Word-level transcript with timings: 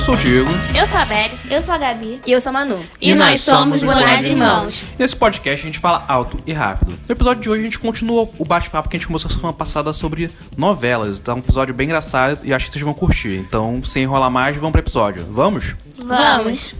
sou 0.00 0.14
o 0.14 0.16
Diego. 0.16 0.48
Eu 0.74 0.86
sou 0.88 0.98
a 0.98 1.04
Belle. 1.04 1.30
Eu 1.50 1.62
sou 1.62 1.74
a 1.74 1.78
Gabi. 1.78 2.20
E 2.26 2.32
eu 2.32 2.40
sou 2.40 2.50
a 2.50 2.52
Manu. 2.54 2.82
E, 3.00 3.14
nós 3.14 3.42
somos 3.42 3.82
Bonés 3.82 4.24
Irmãos. 4.24 4.82
Nesse 4.98 5.14
podcast 5.14 5.62
a 5.62 5.66
gente 5.66 5.78
fala 5.78 6.04
alto 6.08 6.38
e 6.46 6.52
rápido. 6.52 6.98
No 7.06 7.12
episódio 7.12 7.42
de 7.42 7.50
hoje 7.50 7.60
a 7.60 7.64
gente 7.64 7.78
continua 7.78 8.28
o 8.38 8.44
bate-papo 8.44 8.88
que 8.88 8.96
a 8.96 8.98
gente 8.98 9.06
começou 9.06 9.30
semana 9.30 9.52
passada 9.52 9.92
sobre 9.92 10.30
novelas. 10.56 11.20
Então 11.20 11.34
é 11.34 11.36
um 11.36 11.40
episódio 11.40 11.74
bem 11.74 11.84
engraçado 11.86 12.40
e 12.44 12.52
acho 12.52 12.66
que 12.66 12.72
vocês 12.72 12.84
vão 12.84 12.94
curtir. 12.94 13.36
Então, 13.36 13.82
sem 13.84 14.04
enrolar 14.04 14.30
mais, 14.30 14.56
vamos 14.56 14.72
pro 14.72 14.80
episódio. 14.80 15.26
Vamos? 15.30 15.74
Vamos. 15.98 16.74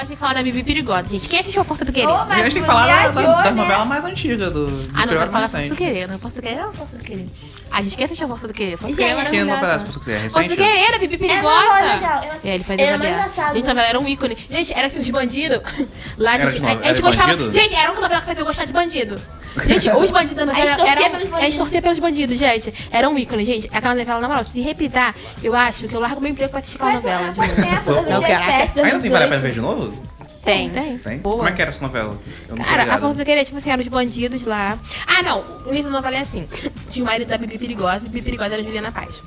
Agora 0.00 0.16
que 0.16 0.20
falar 0.20 0.32
da 0.34 0.42
Bibi 0.42 0.62
Perigosa, 0.64 1.08
gente. 1.08 1.28
Quem 1.28 1.40
a 1.60 1.64
Força 1.64 1.84
do 1.84 1.92
Querer? 1.92 2.06
Ô, 2.08 2.14
a 2.16 2.34
gente 2.42 2.52
tem 2.54 2.62
que 2.62 2.66
falar 2.66 2.86
da- 2.86 3.08
da- 3.08 3.10
viajou, 3.20 3.34
das 3.36 3.44
né? 3.44 3.50
novelas 3.50 3.86
mais 3.86 4.04
antigas 4.06 4.38
do, 4.38 4.66
do 4.66 4.90
ah, 4.94 5.04
não, 5.06 5.14
vai 5.18 5.28
falar 5.28 5.48
Força 5.48 5.68
do. 5.68 5.76
Querer. 5.76 6.08
Não, 6.08 6.18
Força 6.18 6.36
do 6.36 6.42
Querer 6.42 6.60
não, 6.60 6.72
Força 6.72 6.96
do 6.96 7.04
Querer. 7.04 7.26
A 7.70 7.82
gente 7.82 7.96
quer 7.96 8.04
assistir 8.04 8.24
a 8.24 8.28
Força 8.28 8.48
do 8.48 8.54
Querer. 8.54 8.78
Força 8.78 8.94
do 8.94 8.96
Gente, 8.96 9.08
Querer 9.14 9.20
é 9.20 9.30
Que 9.30 9.44
novela 9.44 9.60
maravilhosa. 9.60 9.92
se 9.92 9.98
você 9.98 10.12
é 10.12 10.18
Força 10.20 10.38
do 10.38 10.42
recente? 10.42 10.56
Querer, 10.62 10.94
a 10.94 10.98
Bibi 10.98 11.18
Perigosa. 11.18 11.48
É, 11.48 11.64
não, 11.68 11.76
é 11.76 11.94
legal. 11.94 12.22
Eu 12.24 12.30
assisti. 12.30 12.48
É, 12.48 12.54
ele 12.54 12.64
fazia 12.64 12.84
Era 12.86 12.98
mais 12.98 13.10
engraçado, 13.12 13.54
Gente, 13.54 13.64
a 13.64 13.68
novela 13.68 13.88
era 13.88 14.00
um 14.00 14.08
ícone. 14.08 14.38
Gente, 14.50 14.72
era 14.72 14.86
assim, 14.86 14.98
os 15.00 15.10
bandidos. 15.10 15.60
Lá, 16.16 16.34
Era 16.34 16.50
gente, 16.50 16.60
de 16.62 16.66
a, 16.66 16.70
a 16.70 16.72
gente 16.74 16.86
era 16.86 17.00
gostava. 17.02 17.28
bandido? 17.32 17.52
Gente, 17.52 17.74
era 17.74 17.92
uma 17.92 18.00
novela 18.00 18.20
que 18.20 18.26
fazia 18.26 18.40
eu 18.42 18.46
gostar 18.46 18.64
de 18.64 18.72
bandido. 18.72 19.20
Gente, 19.66 19.90
os 19.90 20.10
bandidos 20.10 20.36
da 20.36 20.46
novela 20.46 20.64
A 20.64 20.68
gente 20.68 20.76
torcia 20.78 20.92
eram. 20.92 21.02
pelos 21.02 21.14
A 21.14 21.20
gente 21.20 21.30
bandidos. 21.30 21.56
torcia 21.56 21.82
pelos 21.82 21.98
bandidos, 21.98 22.38
gente. 22.38 22.74
Era 22.90 23.08
um 23.08 23.18
ícone, 23.18 23.44
gente. 23.44 23.68
Aquela 23.72 23.94
novela, 23.94 24.20
na 24.20 24.28
moral, 24.28 24.44
se 24.44 24.60
reprisar, 24.60 25.14
eu 25.42 25.54
acho 25.54 25.88
que 25.88 25.94
eu 25.94 26.00
largo 26.00 26.20
meu 26.20 26.30
emprego 26.30 26.50
pra 26.50 26.60
assistir 26.60 26.76
aquela 26.76 26.92
novela. 26.94 27.30
de 27.30 27.36
quanto 27.36 27.48
novo. 27.50 27.62
tempo? 27.62 27.92
Não, 28.10 28.20
2017, 28.20 28.80
Ainda 28.80 29.00
tem 29.00 29.10
Vale 29.10 29.24
a 29.24 29.28
Pena 29.28 29.40
2018. 29.40 29.42
ver 29.42 29.52
de 29.52 29.60
novo? 29.60 30.02
Tem, 30.44 30.70
tem. 30.70 30.98
Tem? 30.98 31.18
Boa. 31.18 31.36
Como 31.36 31.48
é 31.48 31.52
que 31.52 31.60
era 31.60 31.70
essa 31.70 31.82
novela? 31.82 32.18
Eu 32.48 32.56
não 32.56 32.64
tô 32.64 32.70
Cara, 32.70 32.94
a. 32.94 32.98
Força 32.98 33.16
do 33.18 33.24
Querer, 33.24 33.44
tipo 33.44 33.58
assim, 33.58 33.70
eram 33.70 33.82
os 33.82 33.88
bandidos 33.88 34.44
lá. 34.44 34.78
Ah, 35.06 35.22
não. 35.22 35.44
O 35.66 35.68
início 35.68 35.84
da 35.84 35.90
novela 35.90 36.16
é 36.16 36.20
assim. 36.20 36.46
Tinha 36.88 37.02
o 37.02 37.06
marido 37.06 37.28
da 37.28 37.36
Bibi 37.36 37.58
Perigosa, 37.58 38.04
e 38.06 38.08
Bibi 38.08 38.22
Perigosa 38.22 38.54
era 38.54 38.62
a 38.62 38.64
Juliana 38.64 38.90
Paz. 38.90 39.22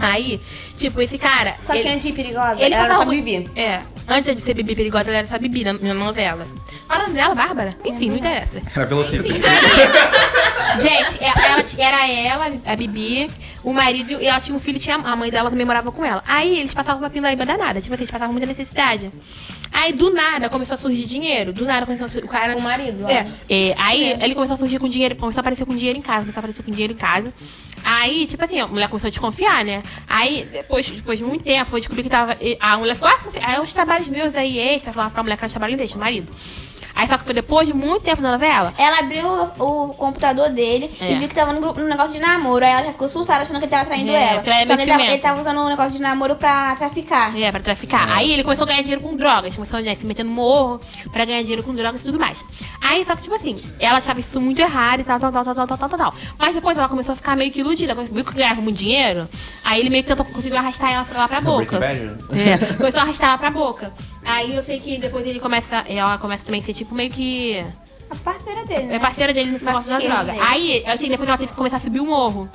Aí, 0.00 0.40
tipo, 0.76 1.00
esse 1.00 1.16
cara. 1.16 1.56
Só 1.62 1.72
que 1.72 1.78
ele, 1.78 1.88
antes 1.90 2.02
de 2.02 2.12
perigosa, 2.12 2.60
ele 2.60 2.74
ela 2.74 2.86
era 2.96 3.04
Bibi. 3.04 3.48
É. 3.56 3.80
Antes 4.08 4.34
de 4.34 4.42
ser 4.42 4.54
Bibi 4.54 4.74
Perigosa, 4.74 5.08
ela 5.08 5.18
era 5.18 5.26
só 5.26 5.38
Bibi 5.38 5.64
na, 5.64 5.72
na 5.74 5.94
novela. 5.94 6.44
Qual 6.86 6.98
é 6.98 7.02
o 7.02 7.06
nome 7.06 7.14
dela? 7.14 7.34
Bárbara? 7.34 7.76
Enfim, 7.84 8.10
não 8.10 8.16
interessa. 8.16 8.62
Era 8.74 8.86
Velocita. 8.86 9.24
Gente, 10.78 11.18
ela, 11.24 11.46
ela- 11.46 11.64
era 11.78 12.08
ela, 12.10 12.50
a 12.66 12.76
Bibi, 12.76 13.30
o 13.64 13.72
marido, 13.72 14.10
e 14.20 14.26
ela 14.26 14.38
tinha 14.40 14.54
um 14.54 14.60
filho, 14.60 14.78
tinha, 14.78 14.96
a 14.96 15.16
mãe 15.16 15.30
dela 15.30 15.48
também 15.50 15.64
morava 15.64 15.90
com 15.90 16.04
ela. 16.04 16.22
Aí 16.26 16.58
eles 16.58 16.74
passavam 16.74 17.00
uma 17.00 17.08
pindaíba 17.10 17.46
danada, 17.46 17.80
tipo 17.80 17.94
assim, 17.94 18.02
eles 18.02 18.10
passavam 18.10 18.32
muita 18.32 18.46
necessidade. 18.46 19.10
Aí 19.72 19.92
do 19.92 20.12
nada 20.12 20.48
começou 20.48 20.74
a 20.74 20.78
surgir 20.78 21.06
dinheiro, 21.06 21.52
do 21.52 21.64
nada 21.64 21.86
começou 21.86 22.06
a 22.06 22.08
surgir, 22.10 22.26
o 22.26 22.28
cara... 22.28 22.56
O 22.56 22.60
marido, 22.60 23.04
ó. 23.04 23.08
É, 23.10 23.26
é, 23.48 23.74
aí 23.78 24.16
ele 24.20 24.34
começou 24.34 24.54
a 24.54 24.58
surgir 24.58 24.78
com 24.78 24.88
dinheiro, 24.88 25.16
começou 25.16 25.40
a 25.40 25.42
aparecer 25.42 25.64
com 25.64 25.74
dinheiro 25.74 25.98
em 25.98 26.02
casa, 26.02 26.20
começou 26.20 26.38
a 26.38 26.42
aparecer 26.42 26.62
com 26.62 26.70
dinheiro 26.70 26.92
em 26.92 26.96
casa. 26.96 27.32
Aí, 27.82 28.26
tipo 28.26 28.44
assim, 28.44 28.60
a 28.60 28.66
mulher 28.66 28.88
começou 28.88 29.08
a 29.08 29.10
desconfiar, 29.10 29.64
né? 29.64 29.82
Aí, 30.08 30.44
depois, 30.52 30.90
depois 30.90 31.18
de 31.18 31.24
muito 31.24 31.44
tempo, 31.44 31.70
foi 31.70 31.80
descobrir 31.80 32.02
que 32.02 32.08
tava. 32.08 32.36
A 32.60 32.76
mulher 32.78 32.94
ficou, 32.94 33.08
ah, 33.08 33.18
aí 33.42 33.60
os 33.60 33.72
trabalhos 33.72 34.08
meus 34.08 34.34
aí, 34.34 34.58
extra, 34.58 34.92
falava 34.92 35.12
pra 35.12 35.22
mulher 35.22 35.36
que 35.36 35.44
era 35.44 35.50
trabalho 35.50 35.80
extra, 35.80 35.96
o 35.96 36.00
marido. 36.00 36.26
Aí 36.96 37.06
só 37.06 37.18
que 37.18 37.24
foi 37.24 37.34
depois 37.34 37.66
de 37.66 37.74
muito 37.74 38.02
tempo 38.04 38.22
na 38.22 38.32
novela. 38.32 38.72
Ela 38.78 39.00
abriu 39.00 39.26
o, 39.58 39.84
o 39.90 39.94
computador 39.94 40.48
dele 40.48 40.90
É. 40.98 41.12
e 41.12 41.18
viu 41.18 41.28
que 41.28 41.34
tava 41.34 41.52
no, 41.52 41.60
no 41.74 41.86
negócio 41.86 42.12
de 42.14 42.18
namoro. 42.18 42.64
Aí 42.64 42.70
ela 42.72 42.84
já 42.84 42.92
ficou 42.92 43.04
assustada 43.04 43.42
achando 43.42 43.58
que 43.58 43.64
ele 43.66 43.70
tava 43.70 43.84
traindo 43.84 44.10
É, 44.12 44.30
ela. 44.30 44.36
Só 44.66 44.76
que 44.76 44.82
ele 44.82 44.90
tava, 44.90 45.02
ele 45.02 45.18
tava 45.18 45.40
usando 45.42 45.60
um 45.60 45.68
negócio 45.68 45.92
de 45.92 46.00
namoro 46.00 46.34
pra 46.36 46.74
traficar. 46.76 47.36
É, 47.38 47.52
pra 47.52 47.60
traficar. 47.60 48.10
Aí 48.10 48.32
ele 48.32 48.42
começou 48.42 48.64
a 48.64 48.68
ganhar 48.68 48.80
dinheiro 48.80 49.02
com 49.02 49.14
drogas. 49.14 49.54
Começou 49.54 49.78
né, 49.80 49.94
se 49.94 50.06
metendo 50.06 50.30
no 50.30 50.34
morro 50.36 50.80
pra 51.12 51.26
ganhar 51.26 51.42
dinheiro 51.42 51.62
com 51.62 51.74
drogas 51.74 52.00
e 52.00 52.04
tudo 52.04 52.18
mais. 52.18 52.42
Aí, 52.80 53.04
só 53.04 53.14
que, 53.14 53.22
tipo 53.22 53.34
assim, 53.34 53.56
ela 53.78 53.98
achava 53.98 54.20
isso 54.20 54.40
muito 54.40 54.60
errado 54.60 55.00
e 55.00 55.04
tal, 55.04 55.20
tal, 55.20 55.32
tal, 55.32 55.44
tal, 55.44 55.54
tal, 55.54 55.66
tal, 55.66 55.88
tal, 55.88 55.98
tal. 55.98 56.14
Mas 56.38 56.54
depois 56.54 56.78
ela 56.78 56.88
começou 56.88 57.12
a 57.12 57.16
ficar 57.16 57.36
meio 57.36 57.50
que 57.50 57.60
iludida. 57.60 57.94
Viu 57.94 58.24
que 58.24 58.34
ganhava 58.34 58.60
muito 58.62 58.76
dinheiro, 58.78 59.28
aí 59.64 59.80
ele 59.80 59.90
meio 59.90 60.02
que 60.02 60.08
tentou, 60.08 60.24
conseguiu 60.24 60.56
arrastar 60.56 60.92
ela 60.92 61.06
lá 61.14 61.28
pra 61.28 61.40
boca. 61.40 61.76
É, 62.32 62.74
começou 62.76 63.00
a 63.00 63.02
arrastar 63.02 63.28
ela 63.30 63.38
pra 63.38 63.50
boca. 63.50 63.92
Aí 64.26 64.54
eu 64.54 64.62
sei 64.62 64.78
que 64.78 64.98
depois 64.98 65.26
ele 65.26 65.38
começa, 65.40 65.76
ela 65.88 66.18
começa 66.18 66.44
também 66.44 66.60
a 66.60 66.64
ser 66.64 66.74
tipo 66.74 66.94
meio 66.94 67.10
que 67.10 67.64
A 68.10 68.16
parceira 68.16 68.64
dele, 68.64 68.84
né? 68.86 68.96
é 68.96 68.98
parceira 68.98 69.32
dele 69.32 69.50
no 69.52 69.58
negócio 69.58 69.88
da 69.90 69.96
esquerda 69.96 70.16
droga. 70.24 70.32
dele. 70.32 70.44
Aí, 70.48 70.84
assim, 70.86 71.08
depois 71.08 71.28
ela 71.28 71.38
teve 71.38 71.50
que 71.52 71.56
começar 71.56 71.76
a 71.76 71.80
subir 71.80 72.00
o 72.00 72.06
morro. 72.06 72.48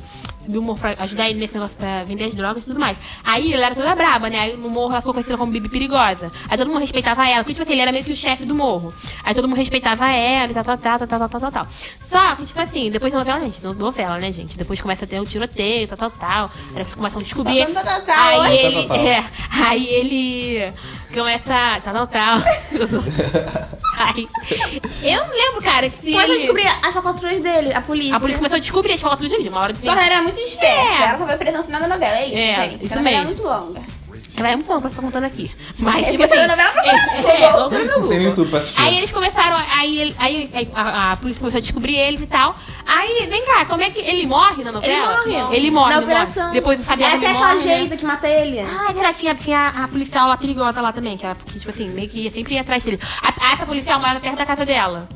Morro 0.49 0.77
pra 0.79 0.95
ajudar 0.99 1.29
ele 1.29 1.39
nesse 1.39 1.53
negócio 1.53 1.77
pra 1.77 2.03
vender 2.03 2.25
as 2.25 2.33
drogas 2.35 2.63
e 2.63 2.65
tudo 2.65 2.79
mais. 2.79 2.97
Aí 3.23 3.53
ela 3.53 3.67
era 3.67 3.75
toda 3.75 3.95
braba, 3.95 4.29
né? 4.29 4.39
Aí 4.39 4.57
no 4.57 4.69
morro 4.69 4.91
ela 4.91 5.01
ficou 5.01 5.13
conhecida 5.13 5.37
como 5.37 5.51
Bibi 5.51 5.69
Perigosa. 5.69 6.31
Aí 6.49 6.57
todo 6.57 6.67
mundo 6.67 6.79
respeitava 6.79 7.27
ela, 7.27 7.43
porque, 7.43 7.53
tipo 7.53 7.63
assim, 7.63 7.73
ele 7.73 7.81
era 7.81 7.91
meio 7.91 8.03
que 8.03 8.11
o 8.11 8.15
chefe 8.15 8.43
do 8.45 8.55
morro. 8.55 8.93
Aí 9.23 9.33
todo 9.35 9.47
mundo 9.47 9.57
respeitava 9.57 10.09
ela 10.09 10.51
e 10.51 10.53
tal, 10.53 10.63
tal, 10.63 10.77
tal, 10.77 10.99
tal, 10.99 11.07
tal, 11.07 11.29
tal, 11.29 11.39
tal, 11.41 11.51
tal. 11.51 11.67
Só 12.09 12.35
que, 12.35 12.45
tipo 12.45 12.59
assim, 12.59 12.89
depois 12.89 13.11
da 13.13 13.19
novela, 13.19 13.39
gente, 13.39 13.63
no- 13.63 13.73
novela, 13.73 14.17
né, 14.19 14.31
gente? 14.33 14.57
Depois 14.57 14.81
começa 14.81 15.05
a 15.05 15.07
ter 15.07 15.19
o 15.19 15.25
tiroteio, 15.25 15.87
tal, 15.87 15.97
tal, 15.97 16.11
tal. 16.11 16.51
Aí 16.75 16.85
começam 16.85 17.19
a 17.21 17.23
descobrir. 17.23 17.65
Tal, 17.67 17.83
tal, 17.83 17.83
tal, 17.83 18.01
tal, 18.01 18.41
Aí 18.41 18.49
oi. 18.49 18.57
ele. 18.57 18.93
É, 19.07 19.23
aí 19.51 19.87
ele 19.87 20.73
começa. 21.13 21.79
Tal, 21.83 21.93
tal, 21.93 22.07
tal. 22.07 22.37
Aí. 24.07 24.27
Eu 25.03 25.25
não 25.25 25.31
lembro, 25.31 25.61
cara, 25.61 25.89
que 25.89 25.97
se. 25.97 26.11
Começou 26.11 26.33
a 26.33 26.37
descobrir 26.37 26.67
as 26.67 26.93
falcatruas 26.93 27.43
dele, 27.43 27.73
a 27.73 27.81
polícia. 27.81 28.15
A 28.15 28.19
polícia 28.19 28.37
começou 28.39 28.57
a 28.57 28.59
descobrir 28.59 28.93
as 28.93 29.01
fotos 29.01 29.29
dele. 29.29 29.49
Uma 29.49 29.61
hora 29.61 29.73
de 29.73 29.79
Só 29.79 29.91
ela 29.91 30.05
era 30.05 30.21
muito 30.21 30.39
esperta. 30.39 30.75
É. 30.81 31.03
Ela 31.09 31.17
só 31.19 31.27
foi 31.27 31.37
presa 31.37 31.57
no 31.59 31.63
final 31.63 31.81
da 31.81 31.87
novela. 31.87 32.17
É 32.17 32.25
isso, 32.27 32.37
É, 32.37 32.69
gente. 32.69 32.85
isso 32.85 32.93
a 32.93 32.97
novela 32.97 33.17
é 33.17 33.23
muito 33.25 33.43
longa. 33.43 33.81
Ela 34.37 34.49
é 34.51 34.55
muito 34.55 34.69
longa 34.69 34.81
pra 34.81 34.89
ficar 34.89 35.01
contando 35.01 35.25
aqui. 35.25 35.51
Mas, 35.77 36.07
É 36.07 36.11
tipo 36.11 36.23
assim. 36.23 36.37
a 36.37 36.47
novela 36.47 36.71
pra 36.71 36.85
é, 36.85 36.89
é, 36.89 37.43
é, 37.43 37.97
no 37.97 38.07
Tem. 38.07 38.23
YouTube 38.23 38.49
pra 38.49 38.59
assistir. 38.59 38.79
Aí 38.81 38.97
eles 38.97 39.11
começaram, 39.11 39.57
aí, 39.77 40.15
aí, 40.17 40.49
aí 40.53 40.69
a, 40.73 41.11
a 41.11 41.17
polícia 41.17 41.39
começou 41.39 41.57
a 41.57 41.61
descobrir 41.61 41.95
eles 41.97 42.21
e 42.21 42.27
tal. 42.27 42.55
Aí, 42.85 43.27
vem 43.29 43.45
cá, 43.45 43.65
como 43.65 43.81
é 43.83 43.89
que 43.89 43.99
ele 43.99 44.25
morre 44.27 44.63
na 44.63 44.71
novela? 44.71 45.21
Ele 45.25 45.37
morre. 45.37 45.55
Ele 45.55 45.71
morre, 45.71 45.89
Na 45.89 45.95
não 46.01 46.07
morre. 46.07 46.13
operação. 46.13 46.51
Depois 46.51 46.79
o 46.79 46.83
Fabiano 46.83 47.13
É 47.13 47.17
até 47.17 47.27
morre, 47.33 47.37
aquela 47.43 47.55
né? 47.55 47.61
Geisa 47.61 47.97
que 47.97 48.05
mata 48.05 48.27
ele. 48.27 48.59
Ah, 48.59 48.87
é 48.89 48.93
verdade, 48.93 49.17
tinha, 49.17 49.35
tinha 49.35 49.67
a 49.67 49.87
policial 49.87 50.27
lá 50.27 50.37
perigosa 50.37 50.81
lá 50.81 50.91
também, 50.91 51.17
que, 51.17 51.25
ela, 51.25 51.35
que 51.35 51.59
tipo 51.59 51.69
assim, 51.69 51.89
meio 51.89 52.09
que 52.09 52.19
ia 52.21 52.31
sempre 52.31 52.55
ir 52.55 52.59
atrás 52.59 52.83
dele. 52.83 52.99
A, 53.21 53.53
essa 53.53 53.65
policial 53.65 53.99
morava 53.99 54.19
perto 54.19 54.37
da 54.37 54.45
casa 54.45 54.65
dela. 54.65 55.07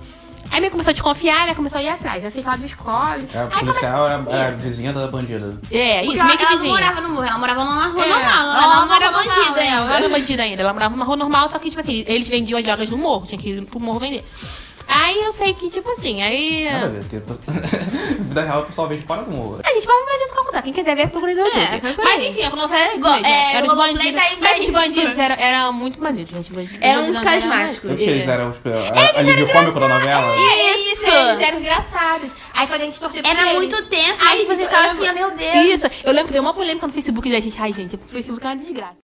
Aí 0.51 0.59
meio 0.61 0.65
que 0.69 0.71
começou 0.73 0.91
a 0.91 0.93
desconfiar, 0.93 1.47
né? 1.47 1.55
Começou 1.55 1.79
a 1.79 1.83
ir 1.83 1.89
atrás. 1.89 2.21
Sei 2.31 2.41
que 2.43 2.47
ela 2.47 2.55
descobre. 2.57 3.25
É, 3.33 3.37
A 3.39 3.43
Aí 3.51 3.59
policial 3.61 4.05
era, 4.07 4.17
começa- 4.19 4.37
era 4.37 4.55
vizinha 4.55 4.93
da 4.93 5.07
bandida. 5.07 5.59
É, 5.71 6.03
isso, 6.03 6.11
Porque 6.13 6.23
meio 6.23 6.37
que 6.37 6.43
ela 6.43 6.51
não 6.51 6.59
vizinha. 6.61 6.73
morava 6.79 7.01
no 7.01 7.09
morro, 7.09 7.25
ela 7.27 7.37
morava 7.39 7.63
numa 7.65 7.87
rua 7.87 8.05
É, 8.05 8.09
normal. 8.09 8.39
Ela, 8.51 8.63
ela 8.63 8.85
não 8.85 8.93
era 8.93 9.11
bandida 9.11 9.35
normal, 9.35 9.55
né? 9.55 9.67
Ela 9.67 9.75
não 9.75 9.81
ainda. 9.93 9.97
era 10.05 10.09
bandida 10.09 10.43
ainda. 10.43 10.61
Ela 10.61 10.73
morava 10.73 10.95
numa 10.95 11.05
rua 11.05 11.15
normal, 11.17 11.49
só 11.49 11.57
que, 11.57 11.69
tipo 11.71 11.81
assim, 11.81 12.05
eles 12.07 12.27
vendiam 12.27 12.59
as 12.59 12.63
drogas 12.63 12.89
no 12.91 12.97
morro. 12.97 13.25
Tinha 13.25 13.41
que 13.41 13.49
ir 13.49 13.65
pro 13.65 13.79
morro 13.79 13.97
vender. 13.99 14.23
Aí 14.87 15.17
eu 15.23 15.33
sei 15.33 15.53
que, 15.53 15.69
tipo 15.69 15.89
assim, 15.91 16.21
aí. 16.21 16.65
Nada 16.71 16.85
a 16.85 16.89
ver, 16.89 16.99
porque 17.03 17.17
vida 18.19 18.41
real 18.45 18.61
o 18.61 18.65
pessoal 18.65 18.87
vem 18.87 18.99
de 18.99 19.05
fora 19.05 19.23
do 19.23 19.31
morro. 19.31 19.59
A 19.63 19.73
gente 19.73 19.85
vai 19.87 19.97
no 19.99 20.05
Brasil 20.05 20.27
Calcutá. 20.33 20.61
Quem 20.61 20.73
quiser 20.73 20.95
ver, 20.95 21.09
procura 21.09 21.33
no 21.33 21.39
YouTube. 21.41 21.59
É, 21.63 21.77
procura 21.79 22.03
Mas 22.09 22.25
enfim, 22.27 22.43
a 22.43 22.49
novela 22.51 22.83
era 22.83 22.95
isso 22.95 23.03
mesmo. 23.09 23.25
é, 23.25 23.55
era 23.55 23.65
os 23.67 23.73
bandidos. 23.73 24.13
tá 24.13 24.21
aí 24.21 24.37
pra 24.37 24.49
Mas 24.49 24.59
os 24.65 24.69
bandidos 24.69 25.17
eram 25.17 25.35
era 25.37 25.71
muito 25.71 25.99
maneiros, 26.01 26.31
gente. 26.31 26.53
Bandidos. 26.53 26.77
Eram 26.81 27.09
uns 27.09 27.19
carismáticos. 27.19 27.83
não, 27.83 27.91
Eu 27.91 27.97
sei, 27.97 28.07
eles 28.09 28.27
é. 28.27 28.31
eram 28.31 28.51
tipo, 28.51 28.69
a- 28.69 29.19
alívio 29.19 29.51
cômico 29.51 29.79
da 29.79 29.87
novela. 29.87 30.35
Isso, 30.37 31.05
Isso. 31.05 31.05
eles 31.07 31.47
eram 31.47 31.59
engraçados. 31.59 32.31
Aí 32.53 32.67
fazia 32.67 32.85
a 32.87 32.89
gente 32.89 32.99
torcer 32.99 33.21
por 33.23 33.29
Era 33.29 33.53
muito 33.53 33.83
tenso, 33.87 34.23
Aí 34.23 34.45
você 34.45 34.57
ficava 34.57 34.91
assim, 34.91 35.11
meu 35.13 35.35
Deus. 35.35 35.65
Isso, 35.65 35.87
eu 36.03 36.11
lembro 36.11 36.27
que 36.27 36.33
deu 36.33 36.41
uma 36.41 36.53
polêmica 36.53 36.85
no 36.87 36.93
Facebook 36.93 37.29
da 37.31 37.39
gente. 37.39 37.59
Ai, 37.61 37.73
gente, 37.73 37.95
o 37.95 37.99
Facebook 37.99 38.45
é 38.45 38.49
uma 38.49 38.55
desgraça. 38.55 39.04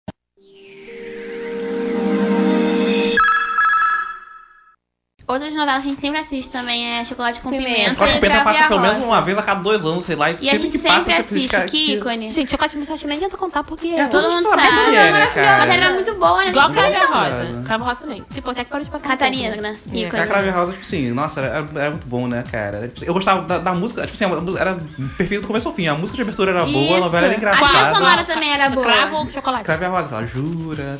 Outras 5.28 5.54
novelas 5.54 5.82
que 5.82 5.88
a 5.88 5.90
gente 5.90 6.00
sempre 6.00 6.20
assiste 6.20 6.50
também 6.50 6.86
é 6.98 7.04
Chocolate 7.04 7.40
com 7.42 7.50
Pimenta. 7.50 7.70
Pimenta. 7.70 8.00
Eu 8.00 8.04
acho 8.04 8.18
que 8.18 8.26
e 8.26 8.30
passa 8.30 8.64
a 8.64 8.68
pelo 8.68 8.80
menos 8.80 8.96
uma 9.04 9.20
vez 9.20 9.36
a 9.36 9.42
cada 9.42 9.60
dois 9.60 9.84
anos, 9.84 10.04
sei 10.04 10.16
lá. 10.16 10.30
E, 10.30 10.32
E 10.32 10.48
a 10.48 10.52
sempre 10.52 10.58
gente 10.62 10.72
que 10.72 10.78
sempre 10.78 10.96
passa, 11.04 11.20
assiste, 11.20 11.64
que 11.66 11.94
ícone. 11.96 12.32
Gente, 12.32 12.50
Chocolate 12.50 12.72
Pimenta 12.74 12.92
acho 12.94 13.02
que 13.02 13.08
nem 13.08 13.16
adianta 13.18 13.36
contar 13.36 13.62
porque... 13.62 13.88
É, 13.88 14.06
Todo 14.06 14.22
todo 14.22 14.32
mundo 14.36 14.48
sabe 14.48 14.62
sabe. 14.68 14.96
é, 14.96 15.12
né, 15.12 15.26
cara? 15.26 15.58
Mas 15.66 15.70
era 15.70 15.92
muito 15.92 16.14
boa, 16.14 16.38
né? 16.44 16.48
Igual 16.48 16.72
e 16.72 16.78
a 16.78 16.82
Muito 16.82 16.98
Rosa. 17.12 17.30
bacana. 17.30 17.62
Cravo 17.66 17.82
e 17.82 17.84
a 17.84 17.88
Rosa 17.88 18.00
também. 18.00 18.24
Tipo, 18.32 18.50
até 18.50 18.64
que 18.64 18.70
parou 18.70 18.84
de 18.84 18.90
passar. 18.90 19.06
Catarina, 19.08 19.56
né? 19.56 19.76
É. 19.92 19.96
Ícone. 19.98 20.22
A 20.22 20.26
Crave 20.26 20.48
Rosa, 20.50 20.72
tipo 20.72 20.84
assim, 20.84 21.12
nossa, 21.12 21.40
era, 21.40 21.68
era 21.74 21.90
muito 21.90 22.06
bom, 22.06 22.26
né, 22.26 22.42
cara? 22.50 22.80
Tipo 22.88 22.96
assim, 22.96 23.06
Eu 23.06 23.12
gostava 23.12 23.42
da, 23.42 23.58
da 23.58 23.72
música, 23.74 24.06
tipo 24.06 24.14
assim, 24.14 24.24
a 24.24 24.60
era 24.60 24.78
perfeito 25.18 25.42
do 25.42 25.46
começo 25.46 25.68
ao 25.68 25.74
fim. 25.74 25.88
A 25.88 25.94
música 25.94 26.16
de 26.16 26.22
abertura 26.22 26.52
era 26.52 26.64
boa, 26.64 26.96
a 26.96 27.00
novela 27.00 27.26
era 27.26 27.36
engraçada. 27.36 27.66
A 27.66 27.68
trilha 27.68 27.94
sonora 27.94 28.24
também 28.24 28.50
era 28.50 28.70
boa. 28.70 28.82
Cravo 28.82 29.16
ou 29.16 29.28
chocolate? 29.28 29.64
Crave 29.64 29.84
a 29.84 29.88
Rosa, 29.88 30.26
jura. 30.26 30.98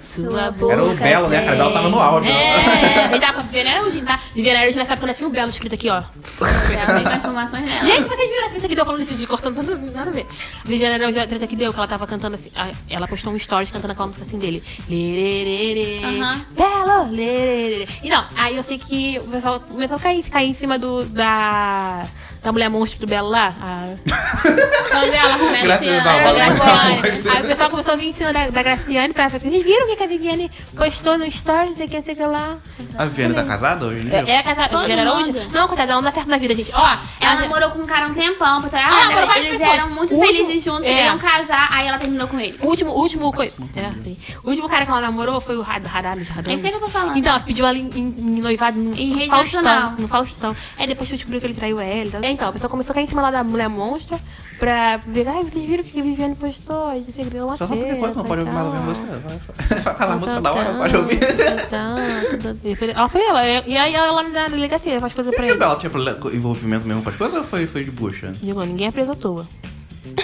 Sua 0.00 0.50
boca 0.52 0.72
Era 0.72 0.84
o 0.84 0.94
Belo, 0.94 1.28
né, 1.28 1.40
Belo 1.42 1.72
tava 1.72 1.88
no 1.88 2.00
auge. 2.00 2.28
né? 2.28 2.67
É, 2.68 3.06
ele 3.10 3.20
tava 3.20 3.34
com 3.34 3.42
Viviane 3.42 3.70
Araújo, 3.70 4.00
tá? 4.02 4.18
Viviane 4.34 4.58
Araújo 4.58 4.78
nessa 4.78 4.92
época 4.92 5.06
ainda 5.06 5.16
tinha 5.16 5.28
o 5.28 5.32
Belo 5.32 5.50
escrito 5.50 5.74
aqui, 5.74 5.88
ó. 5.88 6.02
Ela 6.40 7.00
tem 7.00 7.16
informações 7.18 7.64
dela. 7.64 7.84
Gente, 7.84 8.08
vocês 8.08 8.30
viram 8.30 8.46
a 8.46 8.50
treta 8.50 8.68
que 8.68 8.74
deu 8.74 8.84
falando 8.84 9.00
desse 9.00 9.12
vídeo, 9.14 9.28
cortando 9.28 9.56
tanto, 9.56 9.76
nada 9.94 10.10
a 10.10 10.12
ver. 10.12 10.26
Viviane 10.64 10.94
Araújo, 10.96 11.20
a 11.20 11.26
treta 11.26 11.46
que 11.46 11.56
deu, 11.56 11.72
que 11.72 11.78
ela 11.78 11.88
tava 11.88 12.06
cantando 12.06 12.34
assim, 12.36 12.50
a- 12.56 12.70
ela 12.90 13.08
postou 13.08 13.32
um 13.32 13.38
stories 13.38 13.70
cantando 13.70 13.92
aquela 13.92 14.06
música 14.08 14.24
assim 14.26 14.38
dele. 14.38 14.62
Lererere, 14.88 16.04
Aham. 16.04 16.44
Belo, 16.50 17.10
lererere. 17.10 17.88
E 18.02 18.08
não, 18.10 18.24
aí 18.36 18.56
eu 18.56 18.62
sei 18.62 18.78
que 18.78 19.18
o 19.18 19.24
pessoal 19.30 19.60
começou 19.60 19.96
a 19.96 20.00
cair, 20.00 20.22
cair 20.24 20.50
em 20.50 20.54
cima 20.54 20.78
do, 20.78 21.04
da, 21.04 22.06
da 22.42 22.52
mulher 22.52 22.68
monstro 22.70 23.00
do 23.00 23.06
Belo 23.06 23.28
lá. 23.28 23.54
A... 23.60 23.82
Quando 24.90 25.12
ela 25.14 25.34
arrumou 25.34 25.62
Graciane 25.62 25.98
a 25.98 26.02
Barbosa. 26.04 26.34
Graciane. 26.34 27.28
Aí 27.30 27.42
o 27.42 27.46
pessoal 27.46 27.70
começou 27.70 27.94
a 27.94 27.96
vir 27.96 28.08
em 28.08 28.14
cima 28.14 28.32
da, 28.32 28.48
da 28.50 28.62
Graciane 28.62 29.12
pra 29.12 29.28
falar 29.28 29.36
assim, 29.38 29.50
vocês 29.50 29.62
viram 29.64 29.92
o 29.92 29.96
que 29.96 30.02
a 30.02 30.06
Viviane 30.06 30.50
postou 30.76 31.18
no 31.18 31.26
story, 31.26 31.68
não 31.68 31.76
sei 31.76 31.86
o 31.86 31.88
que, 31.88 31.96
não 31.96 32.04
sei 32.04 32.14
o 32.14 32.16
que 32.16 32.22
lá. 32.24 32.58
A 32.96 33.04
Viviane 33.04 33.34
tá 33.34 33.44
casada 33.44 33.86
hoje, 33.86 34.04
né? 34.06 34.24
É, 34.26 34.32
é 34.36 34.42
casada, 34.42 34.68
Todo 34.68 34.80
Viviane 34.86 35.02
Araújo? 35.02 35.32
mundo. 35.32 35.48
Não, 35.52 35.68
coitada, 35.68 35.92
ela 35.92 36.00
não 36.00 36.08
dá 36.08 36.12
certo 36.14 36.28
na 36.28 36.38
vida, 36.38 36.54
gente. 36.54 36.70
Ó, 36.74 36.78
Ela 37.20 37.34
já- 37.36 37.40
namorou 37.42 37.70
com 37.70 37.80
um 37.80 37.86
cara 37.86 38.06
um 38.06 38.14
tempão. 38.14 38.62
Pensou, 38.62 38.78
Ah, 38.78 38.88
ah, 38.88 39.08
namorou 39.08 39.36
eles 39.36 39.50
pessoas. 39.58 39.74
eram 39.78 39.90
muito 39.90 40.14
O 40.14 40.18
último- 40.18 40.36
felizes 40.46 40.64
juntos, 40.64 40.86
é. 40.86 40.94
queriam 40.94 41.18
casar, 41.18 41.68
aí 41.72 41.86
ela 41.86 41.98
terminou 41.98 42.28
com 42.28 42.38
ele. 42.40 42.56
O 42.62 42.66
último, 42.66 42.90
o 42.92 42.98
último, 43.00 43.32
coi- 43.32 43.52
é, 43.76 43.92
o 44.44 44.48
último 44.48 44.68
cara 44.68 44.84
que 44.84 44.90
ela 44.90 45.00
namorou 45.00 45.40
foi 45.40 45.56
o 45.56 45.62
Rad- 45.62 45.84
Radames. 45.86 46.28
Nem 46.46 46.58
sei 46.58 46.70
o 46.70 46.72
que 46.72 46.78
eu 46.78 46.82
tô 46.86 46.88
falando. 46.88 47.16
Então, 47.16 47.32
ela 47.32 47.40
pediu 47.40 47.66
ela 47.66 47.76
em, 47.76 47.88
em- 47.94 48.14
em 48.18 48.40
noivado 48.40 48.78
no 48.78 48.94
Faustão. 49.28 49.94
No 49.98 50.08
Faustão. 50.08 50.56
Aí 50.78 50.86
depois 50.86 51.08
descobriu 51.08 51.40
que 51.40 51.46
ele 51.46 51.54
traiu 51.54 51.78
ela. 51.80 52.20
Então, 52.30 52.34
então 52.34 52.48
a 52.48 52.52
pessoa 52.52 52.70
começou 52.70 52.92
a 52.92 52.94
cair 52.94 53.04
em 53.04 53.08
cima 53.08 53.22
lá 53.22 53.30
da 53.30 53.42
mulher 53.44 53.68
monstra 53.68 54.18
pra 54.58 54.96
ver, 54.98 55.26
ai, 55.28 55.42
vocês 55.44 55.64
viram 55.64 55.82
o 55.82 55.86
que 55.86 56.00
a 56.00 56.02
Viviane 56.02 56.34
postou? 56.34 56.92
Disse 56.94 57.12
que 57.22 57.24
deu 57.30 57.46
uma 57.46 57.56
Só 57.56 57.66
porque 57.66 57.84
depois 57.84 58.14
não 58.16 58.24
pode 58.24 58.40
e 58.40 58.44
ouvir 58.44 58.54
mais 58.54 58.66
ouvir 58.66 58.78
a 58.78 58.80
música. 58.82 59.06
Vai- 59.84 59.94
falar 59.94 60.12
a 60.12 60.16
música 60.16 60.40
da 60.40 60.52
hora, 60.52 60.74
pode 60.74 60.96
ouvir. 60.96 61.18
Ela 62.94 63.08
foi 63.08 63.20
ela. 63.22 63.46
E 63.66 63.76
aí 63.76 63.94
ela 63.94 64.22
na 64.22 64.48
delegacia 64.48 65.00
faz 65.00 65.12
coisa 65.12 65.30
pra 65.32 65.46
E 65.46 65.50
ele. 65.50 65.58
Bela 65.58 65.76
tinha 65.76 65.90
envolvimento 66.32 66.86
mesmo 66.86 67.02
com 67.02 67.10
as 67.10 67.16
coisas 67.16 67.38
ou 67.38 67.44
foi, 67.44 67.66
foi 67.66 67.84
de 67.84 67.90
bucha? 67.90 68.32
Digo, 68.32 68.62
ninguém 68.64 68.88
é 68.88 68.92
preso 68.92 69.12
à 69.12 69.14
toa. 69.14 69.46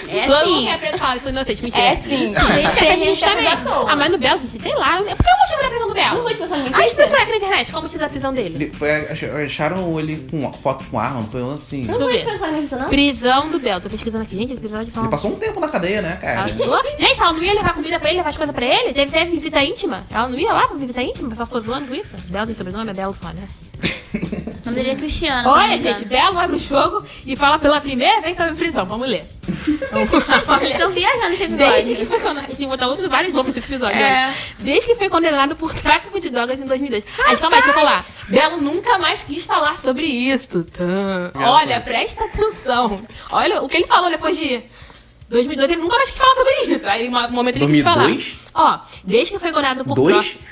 É 0.07 0.25
Todo 0.27 0.35
assim. 0.35 0.65
mundo 0.65 0.79
que 0.79 0.85
é 0.85 0.97
fala, 0.97 1.15
isso 1.17 1.27
é 1.27 1.31
inocente. 1.31 1.63
Mentira. 1.63 1.83
É 1.83 1.95
sim. 1.95 2.17
Gente, 2.17 2.37
é 2.37 2.69
Tem 2.73 2.99
gente 3.05 3.19
que 3.19 3.25
é 3.25 3.29
também. 3.29 3.47
Ah, 3.89 3.95
mas 3.95 4.11
no 4.11 4.17
Belo, 4.17 4.39
gente, 4.47 4.61
sei 4.61 4.75
lá. 4.75 4.97
Por 4.97 5.05
que 5.05 5.29
é 5.29 5.33
o 5.33 5.39
motivo 5.39 5.61
da 5.61 5.69
prisão 5.69 5.87
do 5.87 5.93
Belo? 5.93 6.15
Não 6.15 6.23
vou 6.23 6.31
te 6.31 6.37
passar 6.37 6.55
A 6.55 6.59
gente 6.59 6.71
notícia? 6.71 6.95
procurar 6.95 7.21
aqui 7.21 7.31
na 7.31 7.37
internet 7.37 7.71
qual 7.71 7.79
o 7.79 7.83
motivo 7.83 7.99
da 7.99 8.09
prisão 8.09 8.33
dele. 8.33 8.55
Ele, 8.79 8.85
é, 8.85 9.09
ach- 9.11 9.45
acharam 9.45 9.99
ele 9.99 10.27
com 10.29 10.53
foto 10.53 10.83
com 10.85 10.99
arma, 10.99 11.21
não 11.21 11.27
foi 11.27 11.41
um 11.41 11.51
assim. 11.51 11.83
Não 11.85 11.97
vou 11.99 12.07
te 12.07 12.17
ver. 12.17 12.25
pensar 12.25 12.51
nisso, 12.51 12.75
não? 12.77 12.87
Prisão 12.87 13.49
do 13.51 13.59
Belo. 13.59 13.81
Tô 13.81 13.89
pesquisando 13.89 14.23
aqui. 14.23 14.35
Gente, 14.35 14.53
episódio 14.53 14.91
de 14.91 14.97
Ele 14.99 15.07
passou 15.09 15.31
um 15.31 15.35
tempo 15.35 15.59
na 15.59 15.67
cadeia, 15.67 16.01
né, 16.01 16.17
cara? 16.21 16.43
Passou? 16.49 16.81
Gente, 16.97 17.21
ela 17.21 17.33
não 17.33 17.43
ia 17.43 17.53
levar 17.53 17.73
comida 17.73 17.99
pra 17.99 18.09
ele, 18.09 18.17
levar 18.17 18.29
as 18.29 18.37
coisas 18.37 18.55
pra 18.55 18.65
ele? 18.65 18.93
Teve, 18.93 19.11
teve 19.11 19.31
visita 19.31 19.63
íntima? 19.63 20.03
Ela 20.11 20.27
não 20.29 20.37
ia 20.37 20.53
lá 20.53 20.67
pra 20.67 20.77
visita 20.77 21.01
íntima? 21.01 21.27
O 21.27 21.29
pessoal 21.29 21.45
ficou 21.47 21.61
zoando 21.61 21.87
com 21.87 21.95
isso? 21.95 22.15
Belo 22.29 22.45
tem 22.45 22.55
sobrenome? 22.55 22.91
É 22.91 22.93
Belo 22.93 23.15
só, 23.21 23.27
né? 23.29 23.45
O 24.65 24.69
nome 24.69 24.75
dele 24.77 24.91
é 24.91 24.95
Cristiano. 24.95 25.47
Olha, 25.49 25.77
gente, 25.77 26.05
Belo 26.05 26.39
abre 26.39 26.55
o 26.55 26.59
jogo 26.59 27.05
e 27.25 27.35
fala 27.35 27.59
pela 27.59 27.79
primeira 27.79 28.19
vez 28.21 28.35
sobre 28.35 28.55
prisão. 28.55 28.83
Vamos 28.85 29.07
ler. 29.07 29.23
Eles 30.61 30.73
estão 30.73 30.91
viajando 30.91 31.29
nesse 31.29 31.47
Desde 31.47 31.95
que 31.95 32.01
episódio. 32.01 32.07
foi 32.07 32.19
condenado. 32.19 32.37
A 32.37 32.47
gente 32.47 32.57
tem 32.57 32.65
que 32.65 32.71
botar 32.71 32.87
outros 32.87 33.09
vários 33.09 33.33
nomes 33.33 33.53
nesse 33.53 33.67
episódio. 33.67 33.97
É. 33.97 34.25
olha. 34.25 34.35
Desde 34.59 34.87
que 34.87 34.95
foi 34.95 35.07
condenado 35.09 35.55
por 35.55 35.71
tráfico 35.73 36.19
de 36.19 36.29
drogas 36.31 36.59
em 36.59 36.65
2002. 36.65 37.03
Aí, 37.25 37.37
calma 37.37 37.57
aí, 37.57 37.61
deixa 37.61 37.69
eu 37.69 37.73
falar. 37.85 38.05
Belo 38.27 38.57
nunca 38.61 38.97
mais 38.97 39.21
quis 39.23 39.43
falar 39.43 39.79
sobre 39.79 40.05
isso. 40.07 40.65
Olha, 41.35 41.79
presta 41.81 42.25
atenção. 42.25 43.01
Olha 43.31 43.61
o 43.61 43.69
que 43.69 43.77
ele 43.77 43.87
falou 43.87 44.09
depois 44.09 44.35
de 44.35 44.63
2002. 45.29 45.71
Ele 45.71 45.81
nunca 45.81 45.95
mais 45.97 46.09
quis 46.09 46.19
falar 46.19 46.35
sobre 46.35 46.53
isso. 46.75 46.87
Aí, 46.87 47.09
no 47.09 47.29
momento, 47.29 47.57
ele 47.57 47.67
quis 47.67 47.81
falar. 47.81 48.05
2002? 48.05 48.35
Ó, 48.53 48.79
desde 49.03 49.33
que 49.33 49.39
foi 49.39 49.51
condenado 49.51 49.83
por, 49.85 49.95
Dois? 49.95 50.15
tráfico, 50.15 50.43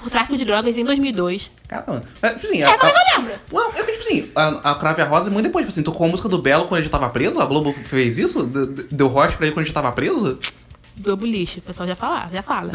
por 0.00 0.10
tráfico 0.10 0.36
de 0.36 0.44
drogas 0.44 0.76
em 0.76 0.84
2002. 0.84 1.50
Caramba. 1.68 2.02
Mas, 2.22 2.32
tipo 2.34 2.46
assim, 2.46 2.62
É, 2.62 2.76
como 2.76 2.90
é 2.90 2.92
que 2.92 2.98
eu 2.98 3.18
lembro? 3.18 3.34
Ué, 3.52 3.64
é 3.76 3.82
que, 3.82 3.92
tipo 3.92 4.04
assim, 4.04 4.30
a, 4.34 4.70
a 4.70 4.74
Crave 4.76 5.02
a 5.02 5.04
Rosa, 5.04 5.30
muito 5.30 5.46
depois, 5.46 5.64
tipo 5.64 5.72
assim, 5.72 5.82
tocou 5.82 6.06
a 6.06 6.08
música 6.10 6.28
do 6.28 6.38
Belo 6.38 6.64
quando 6.66 6.78
ele 6.80 6.86
já 6.86 6.90
tava 6.92 7.08
preso, 7.10 7.40
a 7.40 7.46
Globo 7.46 7.72
fez 7.72 8.16
isso? 8.18 8.44
De- 8.46 8.66
de- 8.66 8.82
Deu 8.94 9.06
hot 9.14 9.36
pra 9.36 9.46
ele 9.46 9.54
quando 9.54 9.64
ele 9.66 9.72
já 9.72 9.74
tava 9.74 9.92
preso? 9.92 10.38
Globo 11.00 11.24
lixo, 11.26 11.60
o 11.60 11.62
pessoal 11.62 11.86
já 11.86 11.94
fala, 11.94 12.28
já 12.32 12.42
fala. 12.42 12.72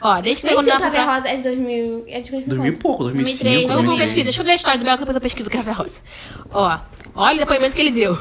Ó, 0.00 0.20
desde 0.20 0.42
que 0.42 0.48
a 0.48 0.54
por 0.54 0.64
Crave 0.64 0.78
tráfico... 0.90 1.10
Rosa 1.12 1.28
é 1.28 1.36
de 1.36 1.42
2000. 1.42 2.04
É 2.08 2.20
de 2.20 2.30
2000. 2.30 2.48
2000 2.48 2.72
e 2.72 2.76
pouco, 2.76 3.04
2005, 3.04 3.44
2003, 3.44 3.68
Vamos 3.68 3.68
com 3.68 3.96
2003. 3.96 3.98
pesquisa. 4.10 4.24
Deixa 4.24 4.40
eu 4.42 4.44
ler 4.46 4.52
a 4.52 4.54
história 4.56 4.78
do 4.78 4.84
Belo, 4.84 4.96
que 4.98 5.00
depois 5.04 5.14
eu 5.16 5.20
pesquiso 5.22 5.48
o 5.48 5.50
Crave 5.52 5.70
Rosa. 5.70 6.00
Ó, 6.50 6.78
olha 7.14 7.36
o 7.36 7.38
depoimento 7.38 7.74
que 7.74 7.80
ele 7.80 7.92
deu. 7.92 8.18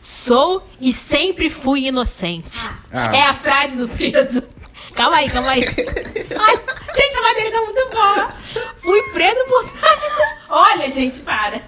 Sou 0.00 0.66
e 0.80 0.94
sempre 0.94 1.50
fui 1.50 1.88
inocente. 1.88 2.70
Ah. 2.90 3.14
É 3.14 3.22
a 3.26 3.34
frase 3.34 3.76
do 3.76 3.86
preso. 3.88 4.42
Calma 4.94 5.16
aí, 5.18 5.28
calma 5.28 5.50
aí. 5.50 5.60
Gente, 6.94 7.16
a 7.16 7.22
madeira 7.22 7.50
tá 7.52 7.60
muito 7.62 7.90
boa. 7.90 8.28
Fui 8.78 9.02
preso 9.12 9.44
por 9.46 9.64
tráfico. 9.72 10.22
Olha, 10.48 10.90
gente, 10.90 11.20
para. 11.20 11.60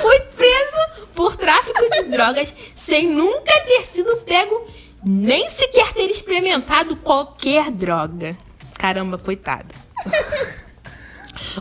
Fui 0.00 0.20
preso 0.36 1.06
por 1.14 1.36
tráfico 1.36 1.80
de 1.90 2.02
drogas 2.04 2.52
sem 2.74 3.08
nunca 3.08 3.60
ter 3.60 3.82
sido 3.82 4.16
pego, 4.18 4.66
nem 5.04 5.48
sequer 5.50 5.92
ter 5.92 6.10
experimentado 6.10 6.96
qualquer 6.96 7.70
droga. 7.70 8.36
Caramba, 8.78 9.18
coitado. 9.18 9.74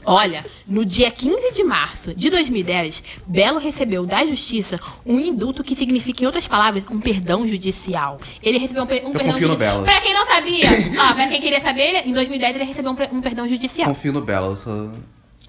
Olha, 0.04 0.46
no 0.68 0.84
dia 0.86 1.10
15 1.10 1.54
de 1.54 1.64
março 1.64 2.14
de 2.14 2.30
2010, 2.30 3.02
Belo 3.26 3.60
recebeu 3.60 4.06
da 4.06 4.26
Justiça 4.26 4.78
um 5.06 5.20
indulto 5.20 5.64
que 5.64 5.76
significa, 5.76 6.24
em 6.24 6.26
outras 6.26 6.46
palavras, 6.48 6.84
um 6.92 7.00
perdão 7.00 7.48
judicial. 7.48 8.20
Ele 8.44 8.58
recebeu 8.58 8.84
um, 8.84 8.88
pe- 8.88 9.04
um 9.06 9.12
perdão 9.14 9.32
confio 9.34 9.48
no 9.48 9.56
Belo. 9.56 9.84
Pra 9.84 10.02
quem 10.02 10.14
sabia, 10.46 11.02
ó, 11.02 11.14
pra 11.14 11.28
quem 11.28 11.42
queria 11.42 11.62
saber, 11.62 12.08
em 12.08 12.14
2010 12.14 12.56
ele 12.56 12.66
recebeu 12.66 12.92
um, 12.92 13.18
um 13.18 13.22
perdão 13.22 13.48
judicial. 13.48 13.88
Confio 13.88 14.14
no 14.14 14.22
Belo, 14.22 14.52
eu 14.52 14.58
sou... 14.58 14.92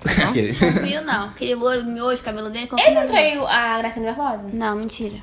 Aquele. 0.29 0.55
Confio 0.55 1.01
não. 1.03 1.25
Aquele 1.29 1.55
louro 1.55 1.85
miojo, 1.85 2.23
cabelo 2.23 2.51
dele, 2.51 2.67
confio 2.67 2.85
Ele 2.87 2.95
não 2.95 3.03
não. 3.03 3.09
traiu 3.09 3.47
a 3.47 3.79
Graciane 3.79 4.07
Barbosa? 4.13 4.49
Não, 4.53 4.77
mentira. 4.77 5.17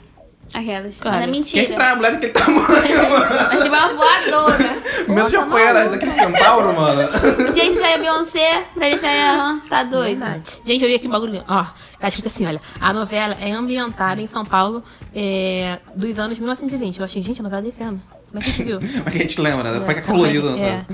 Aquelas. 0.53 0.95
Claro. 0.99 1.17
Mas 1.17 1.17
é 1.17 1.19
Quem 1.19 1.23
é 1.23 1.27
mentira. 1.39 1.65
que 1.65 1.73
trai 1.73 1.91
a 1.91 1.95
mulher 1.95 2.11
daquele 2.13 2.31
tamanho, 2.33 2.63
mano? 3.09 3.25
Mas 3.49 3.63
tipo 3.63 3.75
uma 3.75 3.87
voadora. 3.93 4.83
Medo 5.07 5.29
de 5.29 5.35
tá 5.35 5.43
apanhar 5.43 5.73
maluco. 5.73 5.91
daquele 5.91 6.11
centauro, 6.11 6.73
mano. 6.73 7.09
Gente, 7.53 7.79
traiu 7.79 7.95
a 7.95 7.97
Beyoncé, 7.99 8.65
pra 8.73 8.87
ele 8.87 8.97
trair 8.97 9.21
a 9.21 9.33
Han, 9.43 9.59
tá 9.69 9.83
doido. 9.83 10.23
Gente, 10.65 10.81
eu 10.83 10.87
vi 10.89 10.95
aqui 10.95 11.07
um 11.07 11.11
bagulho. 11.11 11.43
Ó, 11.47 11.65
tá 11.99 12.07
escrito 12.07 12.27
assim, 12.27 12.45
olha. 12.45 12.61
A 12.79 12.93
novela 12.93 13.35
é 13.41 13.51
ambientada 13.51 14.21
em 14.21 14.27
São 14.27 14.45
Paulo 14.45 14.83
é, 15.13 15.79
dos 15.95 16.17
anos 16.19 16.37
1920. 16.39 16.99
Eu 16.99 17.05
achei, 17.05 17.21
gente, 17.21 17.39
a 17.41 17.43
novela 17.43 17.61
desse 17.61 17.81
ano. 17.83 18.01
Como 18.31 18.41
é 18.41 18.45
que 18.45 18.49
a 18.49 18.53
gente 18.53 18.63
viu? 18.63 18.79
Mas 19.03 19.13
que 19.13 19.19
a 19.19 19.21
gente 19.21 19.41
lembra, 19.41 19.71
né? 19.71 19.77
É 19.77 19.79
Como 19.79 19.91
é 19.91 19.95
que- 19.95 20.01
colorido, 20.01 20.49
é. 20.49 20.51
né? 20.59 20.85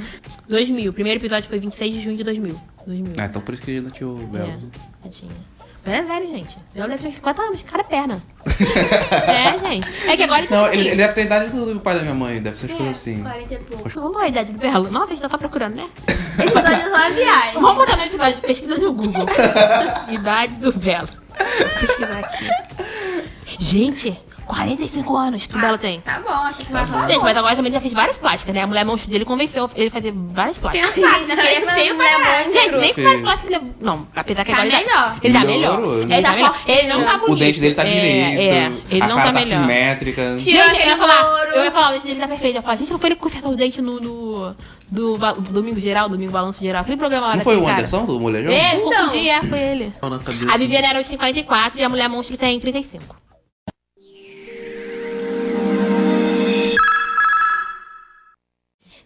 2000. 0.49 0.89
O 0.89 0.93
primeiro 0.93 1.19
episódio 1.19 1.47
foi 1.47 1.59
26 1.59 1.93
de 1.93 2.01
junho 2.01 2.17
de 2.17 2.23
2000. 2.23 2.59
2000. 2.85 3.13
Ah, 3.17 3.25
então 3.25 3.41
por 3.41 3.53
isso 3.53 3.63
que 3.63 3.77
ainda 3.77 3.89
tinha 3.91 4.09
o 4.09 4.15
Belo. 4.15 4.47
É, 4.49 5.03
tadinha. 5.03 5.31
É 5.91 6.01
velho, 6.01 6.27
gente. 6.27 6.57
Ela 6.75 6.87
deve 6.87 7.03
ter 7.03 7.11
50 7.13 7.41
anos, 7.41 7.61
cara 7.63 7.81
é 7.81 7.85
perna. 7.85 8.21
é, 9.27 9.57
gente. 9.57 10.09
É 10.09 10.15
que 10.17 10.23
agora 10.23 10.41
ele 10.41 10.47
Não, 10.53 10.63
tá 10.65 10.73
ele, 10.73 10.81
assim. 10.81 10.87
ele 10.89 10.95
deve 10.97 11.13
ter 11.13 11.21
a 11.21 11.23
idade 11.25 11.51
do, 11.51 11.73
do 11.73 11.79
pai 11.79 11.95
da 11.95 12.01
minha 12.01 12.13
mãe, 12.13 12.41
deve 12.41 12.57
ser 12.57 12.65
as 12.67 12.71
É, 12.71 12.75
coisas 12.75 12.97
assim. 12.97 13.21
40 13.23 13.53
e 13.53 13.57
pouco. 13.57 13.89
Vamos 13.89 14.17
lá, 14.17 14.23
a 14.23 14.27
idade 14.27 14.51
do 14.53 14.59
Belo. 14.59 14.91
Nossa, 14.91 15.05
a 15.05 15.09
gente 15.09 15.21
tá 15.21 15.29
só 15.29 15.37
procurando, 15.37 15.75
né? 15.75 15.89
Episódio 16.39 16.67
é 16.69 16.81
só 16.81 16.87
uma 16.89 17.09
viagem. 17.09 17.53
Vamos 17.61 17.75
botar 17.77 17.97
no 17.97 18.03
episódio, 18.03 18.41
pesquisa 18.41 18.77
no 18.77 18.93
Google. 18.93 19.25
idade 20.11 20.53
do 20.55 20.71
Belo. 20.73 21.07
Vou 21.37 21.69
pesquisar 21.79 22.19
aqui. 22.19 22.49
Gente, 23.59 24.19
45 24.49 25.15
anos 25.15 25.45
que 25.45 25.55
o 25.55 25.61
Belo 25.61 25.77
tem. 25.77 26.01
Tá 26.01 26.19
bom, 26.19 26.33
achei 26.33 26.65
que 26.65 26.71
vai 26.71 26.83
falar. 26.85 27.07
Gente, 27.07 27.21
mas 27.23 27.37
agora 27.37 27.55
também 27.55 27.69
ele 27.69 27.75
já 27.75 27.81
fez 27.81 27.93
várias 27.93 28.17
plásticas, 28.17 28.55
né? 28.55 28.63
A 28.63 28.67
mulher 28.67 28.83
monstro 28.83 29.09
dele 29.11 29.23
convenceu 29.23 29.69
ele 29.75 29.87
a 29.87 29.91
fazer 29.91 30.11
várias 30.15 30.57
plásticas. 30.57 30.89
Sensato, 30.89 31.25
né? 31.27 31.35
Ele 31.55 31.65
é 31.65 31.71
feio 31.75 31.95
pra. 31.95 32.43
Gente, 32.51 32.75
nem 32.77 32.93
com 32.93 33.03
várias 33.03 33.21
plásticas 33.21 33.51
ele... 33.61 33.71
Não, 33.79 34.07
apesar 34.15 34.43
que 34.43 34.51
Tá 34.51 34.57
agora 34.61 34.67
ele 34.75 34.85
melhor. 34.85 35.15
Ele 35.21 35.33
tá 35.33 35.39
melhor. 35.45 35.77
Melhorou, 35.77 35.97
Ele 36.01 36.05
né? 36.07 36.21
tá 36.21 36.29
Tá 36.29 36.35
melhor. 36.35 36.55
Ele 36.67 36.87
não 36.87 37.03
tá 37.03 37.17
bonito. 37.17 37.31
O 37.31 37.35
dente 37.35 37.59
dele 37.59 37.75
tá 37.75 37.83
É, 37.83 37.85
direito, 37.85 38.41
É, 38.41 38.71
ele 38.95 39.01
a 39.03 39.07
não 39.07 39.15
cara 39.15 39.27
tá 39.27 39.39
tá 39.39 39.45
melhor. 39.45 39.61
simétrica. 39.61 40.37
Tirou 40.43 40.69
Gente, 40.69 40.81
eu 40.81 40.87
ia 40.89 40.97
falar, 40.97 41.21
louro. 41.29 41.51
eu 41.55 41.63
ia 41.63 41.71
falar, 41.71 41.89
o 41.89 41.91
dente 41.93 42.07
dele 42.07 42.19
tá 42.19 42.27
perfeito. 42.27 42.55
Eu 42.55 42.59
ia 42.59 42.63
falar, 42.63 42.75
gente, 42.77 42.91
não 42.91 42.97
foi 42.99 43.07
ele 43.09 43.15
que 43.15 43.21
consertou 43.21 43.51
o 43.51 43.55
dente 43.55 43.81
no, 43.81 43.99
no 43.99 44.55
do, 44.91 45.17
ba- 45.17 45.33
Domingo 45.33 45.79
Geral, 45.79 46.09
Domingo 46.09 46.31
Balanço 46.31 46.59
Geral, 46.59 46.81
aquele 46.81 46.97
programa 46.97 47.27
lá 47.27 47.35
Não 47.35 47.43
foi 47.43 47.55
o 47.55 47.61
cara. 47.61 47.73
Anderson 47.73 48.05
do 48.05 48.19
Molejão? 48.19 48.51
É, 48.51 48.75
eu 48.75 48.79
Então. 48.87 49.03
confundi, 49.05 49.29
é, 49.29 49.41
foi 49.43 49.59
ele. 49.59 49.93
A 50.51 50.57
Viviane 50.57 50.87
era 50.87 51.03
tem 51.03 51.17
44 51.17 51.79
e 51.79 51.83
a 51.83 51.89
Mulher 51.89 52.09
Monstro 52.09 52.35
tem 52.35 52.59
35. 52.59 53.15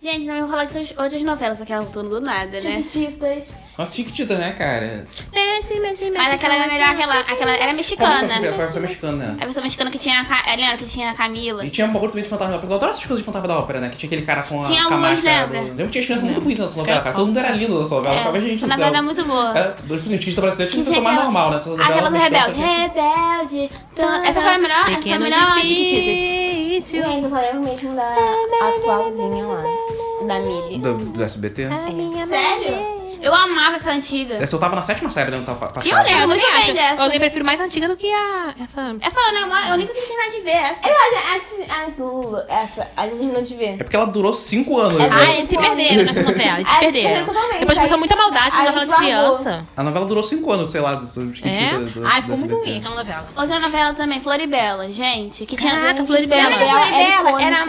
Gente, 0.04 0.26
não 0.26 0.40
vou 0.42 0.50
falar 0.50 0.66
de 0.66 0.78
outras- 0.78 0.94
outras 1.00 1.24
novelas, 1.24 1.62
aquela 1.62 1.82
voltando 1.82 2.10
do 2.10 2.20
nada, 2.20 2.60
né? 2.60 2.84
Chiquititas. 2.86 3.46
Nossa, 3.78 3.96
Chiquitita, 3.96 4.36
né, 4.36 4.52
cara? 4.52 5.08
Mexe, 5.34 5.80
mexe, 5.80 6.04
mexe. 6.04 6.12
Mas 6.12 6.34
aquela 6.34 6.56
era 6.56 6.68
melhor, 6.68 6.90
aquela, 6.90 7.20
aquela 7.22 7.52
era 7.52 7.72
a 7.72 7.74
mexicana. 7.74 8.28
Foi 8.28 8.48
a 8.50 8.52
versão 8.52 8.82
mexicana, 8.82 9.18
né? 9.26 9.38
A 9.40 9.46
versão 9.46 9.64
mexicana 9.64 9.90
que 9.90 9.98
tinha 9.98 10.20
a, 10.20 10.56
lembra 10.58 10.78
que 10.78 10.86
tinha 10.86 11.10
a 11.10 11.14
Camila? 11.16 11.66
E 11.66 11.70
tinha 11.70 11.88
um 11.88 11.92
bagulho 11.94 12.12
também 12.12 12.24
de 12.24 12.30
fantasma 12.30 12.52
da 12.52 12.58
ópera. 12.58 12.72
Eu 12.74 12.76
adoro 12.76 12.92
essas 12.92 13.06
coisas 13.06 13.20
de 13.20 13.26
fantasma 13.26 13.48
da 13.48 13.58
ópera, 13.58 13.80
né? 13.80 13.90
Que 13.90 13.96
tinha 13.96 14.08
aquele 14.10 14.22
cara 14.24 14.44
com 14.44 14.62
a, 14.62 14.66
Tinha 14.68 14.84
com 14.86 14.94
a 14.94 14.98
luz, 14.98 15.10
máscara. 15.24 15.40
lembra? 15.46 15.62
do- 15.62 15.68
Lembra 15.70 15.86
que 15.86 15.92
tinha 15.94 16.04
criança 16.06 16.26
muito 16.26 16.42
bonita 16.42 16.64
nessa 16.64 16.78
novela, 16.80 17.02
cara. 17.02 17.16
Todo 17.16 17.28
mundo 17.28 17.40
era 17.40 17.50
lindo 17.52 17.80
nessa 17.80 17.96
novela. 17.96 18.14
É, 18.14 18.18
Ficava 18.20 18.42
gente 18.42 18.54
a 18.64 18.68
do 18.68 18.70
novela 18.70 18.92
céu. 18.92 19.00
é 19.00 19.02
muito 19.02 19.26
boa. 19.26 19.58
É, 19.58 19.76
dois 19.86 20.02
brasileiros 20.04 20.34
tinham 20.54 20.68
que 20.68 20.74
Tinha 20.84 20.96
ser 20.96 21.00
mais 21.02 21.16
normal 21.18 21.50
nessa 21.52 21.70
novela. 21.70 21.90
Aquela 21.90 22.10
do 22.10 22.18
Rebelde. 22.18 22.60
Rebelde. 22.60 23.70
Essa 24.28 24.42
foi 24.42 24.54
a 24.54 24.58
melhor, 24.60 24.90
essa 24.90 25.02
foi 25.02 25.14
a 25.14 25.20
melhor 25.20 25.56
Chiquititas. 25.62 26.44
Gente, 26.84 27.24
eu 27.24 27.30
só 27.30 27.36
lembro 27.38 27.62
mesmo 27.62 27.94
da 27.96 28.14
atualzinha 28.68 29.48
lá. 29.48 29.62
Da 30.28 30.40
Millie. 30.40 30.80
Do, 30.80 30.94
do 30.98 31.24
SBT? 31.24 31.68
Sério? 32.28 32.93
Eu 33.24 33.34
amava 33.34 33.78
essa 33.78 33.92
antiga. 33.92 34.36
Essa 34.36 34.56
eu 34.56 34.60
tava 34.60 34.76
na 34.76 34.82
sétima 34.82 35.10
série, 35.10 35.32
né? 35.32 35.38
Eu 35.38 35.46
tava 35.46 35.68
passada. 35.68 35.88
Eu 35.88 36.04
lembro 36.04 36.28
muito 36.28 36.42
também 36.42 36.54
bem 36.56 36.64
acho. 36.64 36.74
dessa. 36.74 37.04
Eu 37.04 37.10
nem 37.10 37.20
prefiro 37.20 37.46
mais 37.46 37.60
antiga 37.60 37.88
do 37.88 37.96
que 37.96 38.12
a. 38.14 38.54
Essa. 38.62 38.96
Essa 39.02 39.20
uma- 39.46 39.70
eu 39.70 39.78
nem 39.78 39.88
consegui 39.88 40.08
terminar 40.08 40.32
de 40.32 40.42
ver 40.42 40.52
essa. 40.52 40.88
Eu 40.88 40.96
acho 41.36 42.04
a 42.04 42.04
Lulu, 42.04 42.38
essa, 42.48 42.88
a 42.96 43.08
gente 43.08 43.18
terminou 43.18 43.42
de 43.42 43.56
ver. 43.56 43.74
É 43.80 43.84
porque 43.84 43.96
ela 43.96 44.06
durou 44.06 44.34
cinco 44.34 44.78
anos. 44.80 45.00
É 45.02 45.10
né? 45.10 45.16
Ah, 45.16 45.32
eles 45.38 45.50
se 45.50 45.58
perderam 45.58 46.04
nessa 46.06 46.22
novela. 46.24 46.58
Eles 46.60 46.70
se 46.70 46.80
perderam. 46.80 47.26
totalmente. 47.26 47.60
Depois 47.60 47.78
começou 47.78 47.98
muita 47.98 48.16
maldade 48.16 48.52
na 48.52 48.62
a 48.62 48.66
novela 48.66 48.86
de 48.86 48.96
criança. 48.96 49.68
A 49.78 49.84
novela 49.84 50.06
durou 50.06 50.24
cinco 50.24 50.52
anos, 50.52 50.70
sei 50.70 50.82
lá. 50.82 50.94
É? 51.44 51.70
Ai, 52.06 52.22
ficou 52.22 52.38
muito 52.38 52.56
ruim 52.56 52.80
aquela 52.80 52.96
novela. 52.96 53.30
Outra 53.36 53.60
novela 53.60 53.94
também, 53.94 54.22
Floribela, 54.22 54.92
gente. 54.92 55.46
Que 55.46 55.56
tinha. 55.56 55.72
Caraca, 55.72 55.98
Gente, 56.00 56.08
Floribela. 56.08 56.52
Floribela 56.52 56.80
é 56.82 57.18
Floribela? 57.18 57.42
Era 57.44 57.66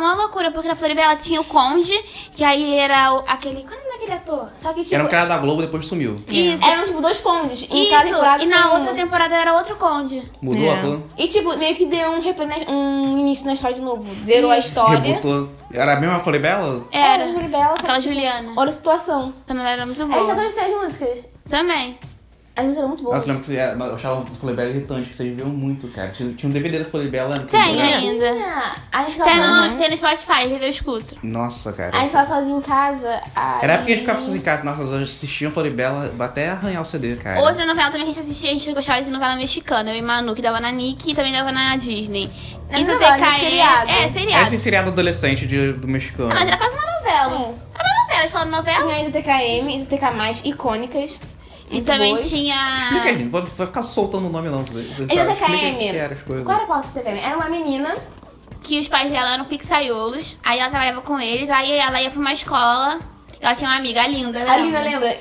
mó 0.00 0.14
loucura, 0.16 0.50
porque 0.50 0.68
na 0.68 0.76
Floribela 0.76 1.16
tinha 1.16 1.40
o 1.40 1.44
Conde, 1.44 1.92
que 2.34 2.42
aí 2.44 2.78
era 2.78 3.12
o- 3.14 3.24
aquele. 3.26 3.62
Qual 3.62 3.74
é 3.74 3.76
o 3.76 3.84
nome 3.84 3.92
daquele 3.98 4.12
ator? 4.12 4.48
Só 4.58 4.72
que, 4.76 4.82
tipo, 4.84 4.94
Era 4.94 5.04
um 5.04 5.08
cara 5.08 5.24
da 5.26 5.38
Globo, 5.38 5.62
depois 5.62 5.86
sumiu. 5.86 6.16
Isso. 6.28 6.64
eram, 6.64 6.86
tipo, 6.86 7.00
dois 7.00 7.18
condes. 7.20 7.62
Em 7.70 7.90
cada 7.90 8.04
Isso, 8.04 8.14
temporada 8.14 8.44
e 8.44 8.46
na 8.46 8.68
um. 8.70 8.78
outra 8.78 8.94
temporada 8.94 9.34
era 9.36 9.52
outro 9.54 9.76
Conde. 9.76 10.22
Mudou 10.40 10.64
É. 10.64 10.74
ator. 10.78 11.02
E, 11.18 11.26
tipo, 11.28 11.56
meio 11.56 11.74
que 11.76 11.86
deu 11.86 12.10
um 12.12 12.20
replay, 12.20 12.66
um 12.68 13.18
início 13.18 13.44
na 13.46 13.54
história 13.54 13.76
de 13.76 13.82
novo. 13.82 14.06
Zerou 14.24 14.50
a 14.50 14.58
história. 14.58 14.98
Rebutou. 15.00 15.48
Era 15.72 15.94
a 15.94 16.00
mesma 16.00 16.20
Floribela? 16.20 16.84
Era. 16.92 17.24
Era, 17.24 17.32
Floribela, 17.32 17.66
só 17.68 17.72
Aquela 17.74 17.94
que, 17.94 18.00
tipo, 18.02 18.14
Juliana. 18.14 18.52
Olha 18.56 18.68
a 18.70 18.72
situação. 18.72 19.34
Novela 19.48 19.70
era 19.70 19.86
muito 19.86 20.06
boa. 20.06 20.26
todas 20.34 20.56
as 20.58 20.68
músicas. 20.70 21.28
Também. 21.48 21.98
As 22.56 22.64
músicas 22.64 22.78
eram 22.78 22.88
muito 22.88 23.04
boas. 23.04 23.20
Eu 23.20 23.28
lembro 23.28 23.44
que 23.44 23.54
era- 23.54 23.72
eu 23.74 23.94
achava 23.94 24.22
a 24.22 24.26
Floribela 24.26 24.70
irritante, 24.70 25.10
que 25.10 25.14
vocês 25.14 25.36
viam 25.36 25.48
muito, 25.50 25.88
cara. 25.88 26.08
Tinha, 26.08 26.32
tinha 26.32 26.48
um 26.48 26.52
DVD 26.52 26.78
da 26.78 26.86
Floribela. 26.86 27.38
Tem 27.40 27.82
ainda. 27.82 28.30
A 28.90 29.04
gente 29.04 29.20
Tem 29.22 29.36
no, 29.36 29.76
tem 29.76 29.90
no 29.90 29.96
Spotify, 29.98 30.48
vezes 30.48 30.62
eu 30.62 30.70
escuto. 30.70 31.16
Nossa, 31.22 31.68
a 31.68 31.72
gente 31.72 31.90
cara. 31.90 32.04
ficava 32.06 32.24
sozinho 32.24 32.58
em 32.58 32.62
casa. 32.62 33.20
Aí... 33.34 33.58
Era 33.60 33.72
época 33.74 33.86
que 33.86 33.92
a 33.92 33.94
gente 33.96 34.06
ficava 34.06 34.20
sozinho 34.20 34.38
em 34.38 34.42
casa. 34.42 34.64
Nossa, 34.64 34.84
nós 34.84 35.02
assistíamos 35.02 35.52
Floribela 35.52 36.10
até 36.18 36.48
arranhar 36.48 36.80
o 36.80 36.84
CD, 36.86 37.16
cara. 37.16 37.40
Outra 37.40 37.66
novela 37.66 37.90
também 37.90 38.06
que 38.06 38.12
a 38.12 38.14
gente 38.14 38.22
assistia, 38.22 38.50
a 38.50 38.54
gente 38.54 38.72
gostava 38.72 39.02
de 39.02 39.10
novela 39.10 39.36
mexicana. 39.36 39.90
Eu 39.90 39.96
e 39.96 40.02
Manu, 40.02 40.34
que 40.34 40.40
dava 40.40 40.58
na 40.58 40.72
Nick 40.72 41.10
e 41.10 41.14
também 41.14 41.32
dava 41.34 41.52
na 41.52 41.76
Disney. 41.76 42.30
É 42.70 42.80
Isso 42.80 42.90
até 42.90 43.10
né? 43.10 43.18
cair. 43.18 43.40
Seriado. 43.40 43.90
É, 43.90 44.08
seriado. 44.08 44.46
esse 44.46 44.58
seriado 44.58 44.88
adolescente 44.90 45.46
de, 45.46 45.72
do 45.74 45.86
mexicano. 45.86 46.30
Ah, 46.32 46.36
mas 46.36 46.48
era 46.48 46.56
quase 46.56 46.72
uma 46.72 46.86
novela. 46.86 47.34
É. 47.34 47.78
Era 47.78 47.84
uma 47.84 48.00
novela, 48.00 48.20
eles 48.20 48.32
falaram 48.32 48.50
novela. 48.50 48.86
Tinha 48.86 49.02
IZTKM, 49.02 49.76
IZTK+, 49.76 50.48
icônicas. 50.48 51.35
E 51.70 51.80
também 51.82 52.14
boas. 52.14 52.28
tinha. 52.28 52.78
Explica 52.82 53.08
aí, 53.08 53.24
não 53.24 53.30
vai 53.30 53.66
ficar 53.66 53.82
soltando 53.82 54.26
o 54.26 54.30
nome 54.30 54.48
não. 54.48 54.64
Era 55.08 56.14
as 56.14 56.22
coisas. 56.22 56.44
Qual 56.44 56.56
era 56.56 56.64
a 56.64 56.66
pauta 56.66 56.88
do 56.88 56.98
IZTKM? 56.98 57.18
Era 57.18 57.36
uma 57.36 57.48
menina 57.48 57.94
que 58.62 58.80
os 58.80 58.88
pais 58.88 59.10
dela 59.10 59.34
eram 59.34 59.44
pixaiolos. 59.46 60.38
Aí 60.44 60.58
ela 60.58 60.70
trabalhava 60.70 61.00
com 61.02 61.18
eles, 61.18 61.50
aí 61.50 61.72
ela 61.72 62.00
ia 62.00 62.10
pra 62.10 62.20
uma 62.20 62.32
escola. 62.32 63.00
Ela 63.40 63.54
tinha 63.54 63.70
uma 63.70 63.76
amiga, 63.76 64.02
a 64.02 64.06
Linda, 64.06 64.38
né? 64.44 64.48
A 64.48 64.56
Lina, 64.58 64.80
lembra? 64.80 65.18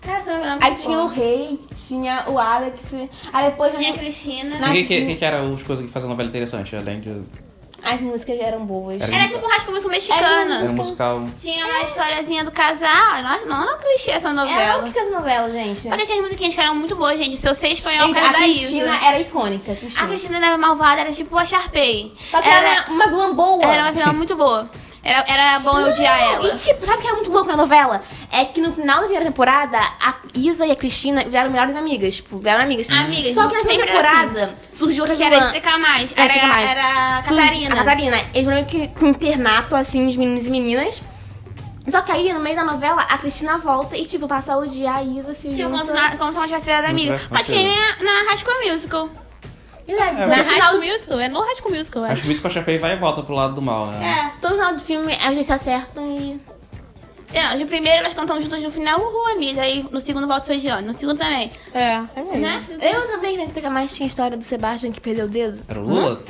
Cara, 0.00 0.32
é 0.32 0.58
Aí 0.60 0.74
tinha 0.74 1.00
o 1.00 1.08
rei, 1.08 1.60
tinha 1.76 2.24
o 2.28 2.38
Alex. 2.38 2.80
Aí 3.32 3.50
depois 3.50 3.76
Tinha 3.76 3.94
a 3.94 3.98
Cristina. 3.98 4.68
O 4.68 4.72
que, 4.72 4.84
que, 4.84 5.06
que, 5.06 5.16
que 5.16 5.24
era 5.24 5.40
as 5.40 5.62
coisas 5.62 5.84
que 5.84 5.90
faziam 5.90 6.08
novela 6.08 6.28
interessante, 6.28 6.74
além 6.76 7.00
de... 7.00 7.22
as 7.82 8.00
músicas 8.00 8.38
eram 8.40 8.64
boas. 8.66 9.00
Era- 9.00 9.14
Era 9.14 9.28
tipo 9.28 9.46
um 9.46 9.48
rascunho 9.48 9.88
mexicana. 9.88 10.54
Era 10.56 10.70
um 10.70 10.74
musical... 10.74 11.24
Tinha 11.40 11.64
uma 11.66 11.82
historiazinha 11.84 12.44
do 12.44 12.50
casal. 12.50 13.22
Nossa, 13.22 13.46
não 13.46 13.62
é 13.62 13.66
uma 13.66 13.76
clichê 13.78 14.10
essa 14.10 14.28
Ela 14.28 14.44
novela. 14.44 14.78
não 14.78 14.84
quis 14.84 14.96
essa 14.96 15.10
novela, 15.10 15.48
gente. 15.50 15.80
Só 15.80 15.96
que 15.96 16.04
tinha 16.04 16.16
as 16.18 16.22
musiquinhas 16.22 16.54
que 16.54 16.60
eram 16.60 16.74
muito 16.74 16.96
boas, 16.96 17.16
gente. 17.18 17.36
Se 17.36 17.48
eu 17.48 17.54
sei 17.54 17.72
espanhol, 17.72 18.06
Gente, 18.08 18.18
a 18.18 18.22
causa 18.22 18.32
da 18.38 18.44
Cristina 18.44 18.94
Isa. 18.96 19.06
era 19.06 19.20
icônica. 19.20 19.72
a 19.72 19.76
Cristina. 19.76 20.04
A 20.04 20.08
Cristina 20.08 20.36
era 20.46 20.58
malvada, 20.58 21.00
era 21.02 21.12
tipo 21.12 21.36
a 21.38 21.44
Sharpay. 21.44 22.12
Só 22.30 22.40
que 22.42 22.48
era, 22.48 22.90
uma 22.90 23.06
vilã 23.06 23.32
boa. 23.32 23.64
Era 23.64 23.82
uma 23.84 23.92
vilã 23.92 24.12
muito 24.12 24.34
boa. 24.36 24.68
Era, 25.04 25.24
era 25.28 25.58
bom 25.60 25.78
eu 25.78 25.88
odiar 25.90 26.20
ela. 26.34 26.48
E 26.54 26.56
tipo, 26.58 26.84
sabe 26.84 26.98
o 26.98 27.00
que 27.02 27.08
é 27.08 27.12
muito 27.12 27.30
louco 27.30 27.48
na 27.48 27.56
novela? 27.56 28.02
É 28.30 28.44
que 28.44 28.60
no 28.60 28.72
final 28.72 28.96
da 28.96 29.02
primeira 29.04 29.24
temporada, 29.24 29.78
a 29.78 30.14
Isa 30.34 30.66
e 30.66 30.70
a 30.70 30.76
Cristina 30.76 31.24
viraram 31.24 31.50
melhores 31.50 31.74
amigas. 31.74 32.16
Tipo, 32.16 32.38
viraram 32.38 32.62
amigas. 32.64 32.90
Amigas, 32.90 33.34
Só 33.34 33.48
que 33.48 33.54
na 33.56 33.62
segunda 33.62 33.86
temporada 33.86 34.54
surgiu 34.74 35.04
outra 35.04 35.16
Que 35.16 35.22
era 35.22 35.36
explicar 35.46 35.78
mais. 35.78 36.12
Era 36.14 36.34
Era, 36.34 36.46
Mais. 36.46 36.70
era 36.70 37.18
a 37.18 37.22
Catarina. 37.22 37.74
A 37.74 37.78
Catarina. 37.78 38.16
Eles 38.34 38.44
foram 38.44 38.64
que 38.64 38.88
com 38.88 39.06
um 39.06 39.08
internato, 39.08 39.74
assim, 39.74 40.06
de 40.10 40.18
meninos 40.18 40.46
e 40.46 40.50
meninas. 40.50 41.02
Só 41.90 42.02
que 42.02 42.12
aí, 42.12 42.30
no 42.34 42.40
meio 42.40 42.54
da 42.54 42.64
novela, 42.64 43.00
a 43.00 43.16
Cristina 43.16 43.56
volta 43.56 43.96
e, 43.96 44.04
tipo, 44.04 44.28
passa 44.28 44.52
a 44.52 44.58
odiar 44.58 44.96
a 44.98 45.02
Isa, 45.02 45.32
se 45.32 45.48
Tipo, 45.54 45.70
como, 45.70 45.78
junta. 45.78 45.86
se 45.86 45.92
na- 45.94 46.16
como 46.18 46.30
se 46.32 46.38
ela 46.38 46.46
tivesse 46.46 46.66
virado 46.66 46.84
amiga. 46.86 47.20
Mas 47.30 47.46
que 47.46 47.52
nem 47.54 47.66
na, 47.66 48.28
High 48.28 48.36
School 48.38 48.70
Musical. 48.72 49.08
Verdade. 49.86 50.20
É, 50.20 50.26
no 50.26 50.28
Na 50.28 50.36
High 50.36 50.60
School 50.60 50.80
Musical? 50.84 51.18
É 51.20 51.28
no 51.30 51.40
High 51.40 51.54
School 51.56 51.74
Musical, 51.74 52.04
Acho 52.04 52.22
que 52.22 52.30
isso 52.32 52.42
pra 52.42 52.50
Chapei 52.50 52.76
vai 52.78 52.92
e 52.92 52.96
volta 52.96 53.22
pro 53.22 53.34
lado 53.34 53.54
do 53.54 53.62
mal, 53.62 53.86
né? 53.86 54.32
É. 54.36 54.38
todo 54.38 54.52
final 54.56 54.74
do 54.74 54.80
filme, 54.80 55.16
eles 55.26 55.46
se 55.46 55.52
acertam 55.54 56.04
e... 56.04 56.57
É, 57.32 57.54
no 57.56 57.66
primeiro 57.66 57.98
elas 57.98 58.14
cantam 58.14 58.40
juntas 58.40 58.62
no 58.62 58.70
final, 58.70 58.98
uhul, 59.00 59.28
amiga. 59.32 59.62
Aí 59.62 59.84
no 59.90 60.00
segundo 60.00 60.26
volta 60.26 60.42
o 60.44 60.46
Sojiano. 60.46 60.86
No 60.86 60.92
segundo 60.98 61.18
também. 61.18 61.50
É. 61.74 61.98
Né? 62.38 62.62
Eu 62.80 63.06
também, 63.08 63.36
né, 63.36 63.46
que 63.52 63.68
mais 63.68 63.94
tinha 63.94 64.06
a 64.06 64.08
história 64.08 64.36
do 64.36 64.44
Sebastian 64.44 64.90
que 64.92 65.00
perdeu 65.00 65.26
o 65.26 65.28
dedo. 65.28 65.60
Era 65.68 65.80
o 65.80 65.84
Lula? 65.84 66.22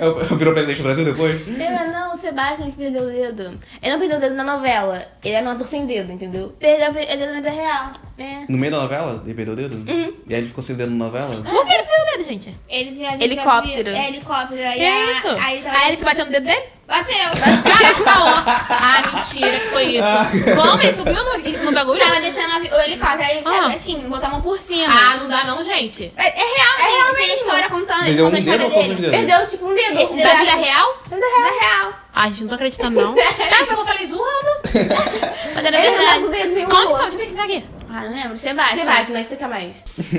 Eu- 0.00 0.18
eu 0.18 0.36
Virou 0.36 0.54
presidente 0.54 0.78
do 0.78 0.82
Brasil 0.84 1.04
depois? 1.04 1.46
Lembra, 1.46 1.84
não, 1.88 2.14
o 2.14 2.16
Sebastian 2.16 2.70
que 2.70 2.76
perdeu 2.76 3.02
o 3.02 3.06
dedo. 3.06 3.58
Ele 3.82 3.92
não 3.92 3.98
perdeu 3.98 4.16
o 4.18 4.20
dedo 4.20 4.34
na 4.36 4.44
novela, 4.44 5.04
ele 5.22 5.34
era 5.34 5.44
um 5.46 5.50
ator 5.50 5.66
sem 5.66 5.84
dedo, 5.84 6.12
entendeu? 6.12 6.54
Perdeu 6.58 6.90
o 6.90 6.92
dedo 6.94 7.26
na 7.26 7.32
vida 7.34 7.50
real. 7.50 7.92
É. 8.16 8.44
No 8.48 8.56
meio 8.56 8.70
da 8.72 8.80
novela? 8.82 9.20
Ele 9.24 9.34
perdeu 9.34 9.52
o 9.54 9.56
dedo? 9.56 9.74
Uhum. 9.90 10.14
E 10.28 10.32
aí 10.34 10.40
ele 10.40 10.46
ficou 10.46 10.62
sem 10.62 10.76
dedo 10.76 10.90
na 10.92 11.04
novela? 11.06 11.42
Por 11.42 11.66
que 11.66 11.72
ele 11.72 11.82
perdeu 11.82 12.04
o 12.04 12.16
dedo, 12.18 12.28
gente? 12.28 12.56
Ele 12.68 12.90
viajou. 12.92 13.20
Helicóptero. 13.20 13.88
É, 13.90 14.08
helicóptero. 14.08 14.62
Aí, 14.68 14.78
Que 14.78 14.84
a- 14.84 15.12
isso? 15.12 15.28
Aí. 15.28 15.62
Aí 15.66 15.88
ele 15.88 15.96
se 15.96 16.04
bateu 16.04 16.24
no 16.24 16.30
dedo 16.32 16.44
dele? 16.46 16.62
Bateu. 16.90 17.16
Cara 17.62 17.92
de 17.94 18.02
caô. 18.02 18.26
Ah, 18.26 19.02
mentira, 19.14 19.50
que 19.52 19.66
foi 19.68 19.84
isso. 19.84 20.54
Como? 20.56 20.82
Ele 20.82 20.94
subiu 20.96 21.14
no, 21.24 21.64
no 21.64 21.72
bagulho? 21.72 22.00
Tava 22.00 22.20
descendo 22.20 22.52
avi- 22.56 22.68
o 22.72 22.80
helicóptero. 22.80 23.22
Aí, 23.22 23.42
Ah. 23.46 23.72
enfim, 23.76 24.08
botar 24.08 24.26
a 24.26 24.30
mão 24.30 24.40
por 24.42 24.58
cima. 24.58 24.92
Ah, 24.92 25.16
não 25.16 25.28
dá 25.28 25.44
não, 25.44 25.62
gente. 25.64 26.12
É, 26.16 26.26
é 26.28 26.44
real, 26.44 26.76
tem, 26.76 26.96
real 26.96 27.14
tem 27.14 27.24
a 27.24 27.28
mesmo. 27.28 27.34
história 27.36 27.68
contando. 27.68 28.04
Perdeu 28.04 28.12
Ele 28.12 28.22
um 28.22 28.30
conta 28.30 28.36
a 28.38 28.40
dedo 28.40 28.62
ou 28.64 28.68
história 28.68 28.70
todos 28.70 28.90
os 28.90 28.96
dele. 28.96 29.10
dedos? 29.10 29.28
Perdeu, 29.28 29.46
tipo, 29.46 29.66
um 29.70 29.74
dedo. 29.74 30.00
Esse 30.00 30.12
um 30.12 30.16
dedo 30.16 30.26
Da 30.26 30.34
é 30.34 30.38
vida 30.40 30.54
real? 30.56 31.00
Vida 31.06 31.26
real. 31.26 31.46
É 31.54 31.60
real. 31.64 31.92
Ai, 32.12 32.28
gente, 32.30 32.40
não 32.42 32.48
tô 32.48 32.54
acreditando, 32.56 33.00
não. 33.00 33.14
Tá, 33.14 33.24
mas 33.68 33.78
eu 33.78 33.86
falei 33.86 34.06
zoando. 34.08 34.50
Mas 35.54 35.64
era 35.64 35.78
Ele 35.78 35.90
não 35.90 35.98
verdade. 35.98 36.24
o 36.24 36.28
dedo 36.28 36.54
nenhum. 36.54 36.68
Como 36.68 36.82
que 36.88 36.92
foi? 36.94 37.00
Deixa 37.02 37.14
eu 37.14 37.18
pesquisar 37.18 37.42
aqui. 37.44 37.64
Ah, 37.92 38.00
não 38.02 38.14
lembro. 38.14 38.36
Sebastião. 38.36 38.78
Sebastian, 38.84 39.14
não 39.14 39.20
explica 39.20 39.48
mais. 39.48 39.76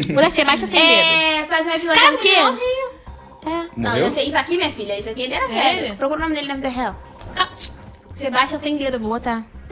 O 0.09 0.13
da 0.21 0.29
Sebastião 0.29 0.69
sem 0.71 0.79
dedo. 0.79 1.09
É, 1.09 1.45
faz 1.49 1.65
um 1.67 1.69
episódio 1.71 2.01
Cara, 2.01 2.11
do 2.11 2.17
quê? 2.17 2.29
igualzinho. 2.33 3.00
É. 3.45 3.49
Não, 3.75 3.91
Morreu? 3.91 4.07
esse- 4.09 4.21
isso 4.21 4.37
aqui, 4.37 4.57
minha 4.57 4.71
filha, 4.71 4.99
isso 4.99 5.09
aqui 5.09 5.23
ele 5.23 5.33
era 5.33 5.45
É 5.45 5.47
velho. 5.47 5.85
ele? 5.87 5.95
Procura 5.95 6.19
o 6.19 6.23
nome 6.23 6.35
dele 6.35 6.47
na 6.47 6.55
vida 6.55 6.69
real. 6.69 6.95
Ah, 7.37 7.47
Sebastião 8.15 8.61
sem 8.61 8.77
dedo, 8.77 8.99
vou 8.99 9.09
botar. 9.09 9.41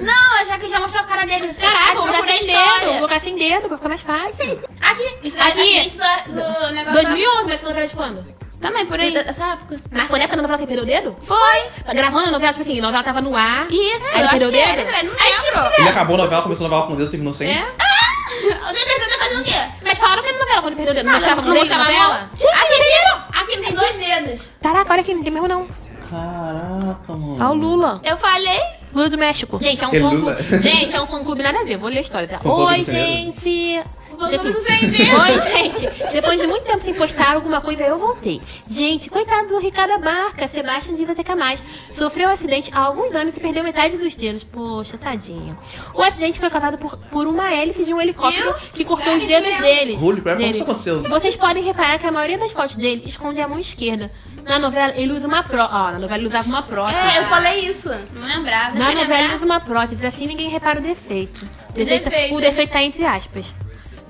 Não, 0.00 0.46
já 0.46 0.58
que 0.58 0.68
já 0.68 0.78
mostrou 0.80 1.02
a 1.02 1.06
cara 1.06 1.24
dele. 1.24 1.48
Caraca, 1.54 1.94
vou 1.94 2.06
botar 2.06 2.22
sem 2.26 2.46
dedo. 2.46 2.84
Vou 2.84 2.94
colocar 2.96 3.20
sem 3.20 3.36
dedo 3.36 3.68
pra 3.68 3.76
ficar 3.76 3.88
mais 3.88 4.00
fácil. 4.00 4.60
Aqui, 4.80 5.14
isso 5.22 5.40
Aqui. 5.40 5.78
aqui. 5.78 5.90
do, 6.28 6.34
do 6.34 6.72
negócio. 6.72 6.92
2011, 7.02 7.44
mas 7.48 7.60
você 7.60 7.66
novela 7.66 7.86
de 7.86 7.94
quando? 7.94 8.36
Também, 8.60 8.86
por 8.86 8.98
aí. 8.98 9.14
Essa 9.16 9.52
época. 9.52 9.76
Mas 9.90 10.08
foi 10.08 10.18
na 10.18 10.24
época 10.24 10.36
da 10.36 10.42
novela 10.42 10.58
que 10.58 10.66
perdeu 10.66 10.84
o 10.84 10.86
dedo? 10.86 11.16
Foi. 11.22 11.94
Gravando 11.94 12.28
a 12.28 12.30
novela, 12.30 12.52
tipo 12.52 12.62
assim, 12.62 12.78
a 12.78 12.82
novela 12.82 13.02
tava 13.04 13.20
no 13.20 13.36
ar. 13.36 13.66
Isso, 13.70 14.16
Aí 14.16 14.28
perdeu 14.28 14.48
o 14.48 14.52
dedo? 14.52 14.68
era, 14.70 14.82
não 14.82 14.92
lembro. 15.12 15.16
Ele 15.78 15.88
acabou 15.88 16.14
a 16.16 16.18
novela, 16.18 16.42
começou 16.42 16.66
a 16.66 16.70
novela 16.70 16.86
com 16.88 16.94
o 16.94 16.96
dedo, 16.96 17.10
terminou 17.10 17.34
sem? 17.34 17.50
É? 17.50 17.66
Você 18.46 18.84
perdeu 18.86 19.18
fazer 19.18 19.40
o 19.40 19.44
quê? 19.44 19.74
Mas 19.82 19.98
falaram 19.98 20.22
que 20.22 20.32
na 20.32 20.38
novela, 20.38 20.62
quando 20.62 20.66
ele 20.68 20.76
perdeu 20.76 20.92
o 20.92 20.94
dedo. 20.94 21.06
Não, 21.06 21.12
mostrava 21.14 21.42
não 21.42 21.48
na 21.48 21.60
mostrava 21.60 21.84
novela? 21.84 22.14
Aqui 22.14 22.78
tem, 22.78 23.40
aqui 23.40 23.58
tem 23.58 23.74
dois 23.74 23.96
dedos. 23.96 24.48
Caraca, 24.62 24.92
olha 24.92 25.00
aqui, 25.00 25.14
não 25.14 25.22
tem 25.22 25.32
mesmo 25.32 25.48
não. 25.48 25.68
Caraca, 26.10 27.12
mano. 27.12 27.36
Olha 27.36 27.48
o 27.48 27.54
Lula. 27.54 28.00
Eu 28.04 28.16
falei. 28.16 28.60
Lula 28.94 29.08
do 29.10 29.18
México. 29.18 29.58
Gente, 29.60 29.82
é 29.82 29.88
um 29.88 29.90
fã 29.90 30.10
clube. 30.10 30.62
Gente, 30.62 30.96
é 30.96 31.00
um 31.02 31.06
fã 31.06 31.24
clube 31.24 31.42
nada 31.42 31.60
a 31.60 31.64
ver. 31.64 31.76
Vou 31.76 31.88
ler 31.88 31.98
a 31.98 32.02
história, 32.02 32.28
tá? 32.28 32.40
Oi, 32.48 32.82
gente. 32.84 33.82
Oi, 34.26 35.40
gente. 35.52 35.86
Depois 36.12 36.40
de 36.40 36.46
muito 36.46 36.64
tempo 36.64 36.82
sem 36.82 36.94
postar 36.94 37.34
alguma 37.34 37.60
coisa, 37.60 37.82
eu 37.84 37.98
voltei. 37.98 38.40
Gente, 38.70 39.10
coitado 39.10 39.48
do 39.48 39.58
Ricardo 39.58 39.98
Barca, 40.02 40.48
Sebastião 40.48 40.96
que 40.96 41.34
mais. 41.34 41.62
Sofreu 41.92 42.28
um 42.28 42.32
acidente 42.32 42.70
há 42.74 42.80
alguns 42.80 43.14
anos 43.14 43.36
e 43.36 43.40
perdeu 43.40 43.62
metade 43.62 43.96
dos 43.96 44.14
dedos. 44.14 44.44
Poxa, 44.44 44.96
tadinho. 44.96 45.56
O 45.94 46.02
acidente 46.02 46.40
foi 46.40 46.50
causado 46.50 46.78
por, 46.78 46.96
por 46.96 47.26
uma 47.26 47.52
hélice 47.52 47.84
de 47.84 47.92
um 47.92 48.00
helicóptero 48.00 48.54
que 48.72 48.84
cortou 48.84 49.12
É 49.12 49.16
os 49.16 49.24
dedos 49.26 49.56
deles. 49.58 49.98
Julio, 50.00 50.22
como 50.22 50.36
dele. 50.36 50.50
isso 50.50 50.62
aconteceu? 50.62 51.02
Vocês 51.02 51.36
podem 51.36 51.62
reparar 51.62 51.98
que 51.98 52.06
a 52.06 52.12
maioria 52.12 52.38
das 52.38 52.52
fotos 52.52 52.76
dele 52.76 53.02
esconde 53.06 53.40
a 53.40 53.48
mão 53.48 53.58
esquerda. 53.58 54.10
Na 54.44 54.58
novela, 54.60 54.92
ele 54.96 55.12
usa 55.12 55.26
uma 55.26 55.42
pró... 55.42 55.68
Ó, 55.70 55.90
na 55.90 55.98
novela 55.98 56.18
ele 56.18 56.28
usava 56.28 56.48
uma 56.48 56.62
prótese. 56.62 57.16
É, 57.16 57.18
eu 57.18 57.24
falei 57.24 57.66
isso. 57.66 57.90
Não 58.14 58.22
lembrava. 58.26 58.78
Na 58.78 58.92
novela 58.92 59.02
ele 59.14 59.22
lembrar? 59.22 59.36
usa 59.36 59.44
uma 59.44 59.60
prótese, 59.60 60.06
assim 60.06 60.26
ninguém 60.26 60.48
repara 60.48 60.78
o 60.78 60.82
defeito. 60.82 61.40
Defeito- 61.74 62.04
defeito. 62.04 62.34
O 62.34 62.40
defeito 62.40 62.70
tá 62.70 62.82
entre 62.82 63.04
aspas. 63.04 63.54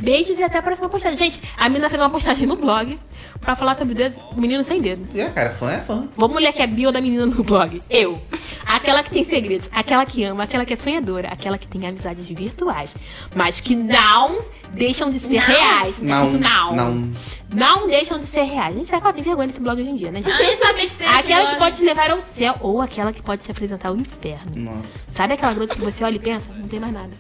Beijos 0.00 0.38
e 0.38 0.42
até 0.42 0.58
a 0.58 0.62
próxima 0.62 0.88
postagem. 0.88 1.18
Gente, 1.18 1.40
a 1.56 1.68
menina 1.68 1.88
fez 1.88 2.00
uma 2.00 2.10
postagem 2.10 2.46
no 2.46 2.56
blog 2.56 2.98
pra 3.40 3.54
falar 3.54 3.76
sobre 3.76 3.94
o 3.94 3.96
dedo, 3.96 4.16
menino 4.34 4.62
sem 4.64 4.80
dedo. 4.80 5.06
É, 5.18 5.26
cara, 5.26 5.50
fã 5.50 5.70
é 5.72 5.80
fã. 5.80 6.06
Vamos 6.16 6.40
ler 6.40 6.48
aqui 6.48 6.62
a 6.62 6.66
bio 6.66 6.92
da 6.92 7.00
menina 7.00 7.26
no 7.26 7.42
blog. 7.42 7.80
Eu. 7.88 8.18
Aquela 8.66 9.02
que 9.02 9.10
tem 9.10 9.24
segredos, 9.24 9.68
aquela 9.72 10.04
que 10.04 10.24
ama, 10.24 10.42
aquela 10.42 10.64
que 10.64 10.72
é 10.72 10.76
sonhadora, 10.76 11.28
aquela 11.28 11.56
que 11.56 11.68
tem 11.68 11.86
amizades 11.86 12.26
virtuais, 12.26 12.94
mas 13.34 13.60
que 13.60 13.76
não 13.76 14.40
deixam 14.72 15.10
de 15.10 15.20
ser 15.20 15.38
reais. 15.38 15.96
Tá 15.98 16.02
Não, 16.02 16.30
não. 16.32 16.74
não. 16.74 17.12
Não 17.52 17.86
deixam 17.86 18.18
de 18.18 18.26
ser 18.26 18.42
reais. 18.42 18.74
A 18.74 18.78
gente 18.78 18.88
sabe 18.88 19.00
que 19.00 19.06
ela 19.06 19.14
tem 19.14 19.22
vergonha 19.24 19.46
nesse 19.46 19.60
blog 19.60 19.80
hoje 19.80 19.90
em 19.90 19.96
dia, 19.96 20.10
né, 20.10 20.20
gente? 20.20 20.32
Eu 20.32 20.38
nem 20.46 20.56
sabia 20.58 20.88
que 20.88 20.96
tem 20.96 21.06
esse 21.08 21.16
Aquela 21.18 21.50
que 21.52 21.56
pode 21.58 21.76
te 21.76 21.84
levar 21.84 22.10
ao 22.10 22.20
céu 22.20 22.54
ou 22.60 22.82
aquela 22.82 23.12
que 23.12 23.22
pode 23.22 23.42
te 23.42 23.50
apresentar 23.52 23.88
ao 23.90 23.96
inferno. 23.96 24.52
Nossa. 24.56 24.98
Sabe 25.08 25.34
aquela 25.34 25.54
coisa 25.54 25.72
que 25.72 25.80
você 25.80 26.02
olha 26.02 26.16
e 26.16 26.18
pensa? 26.18 26.50
Não 26.52 26.66
tem 26.66 26.80
mais 26.80 26.92
nada. 26.92 27.10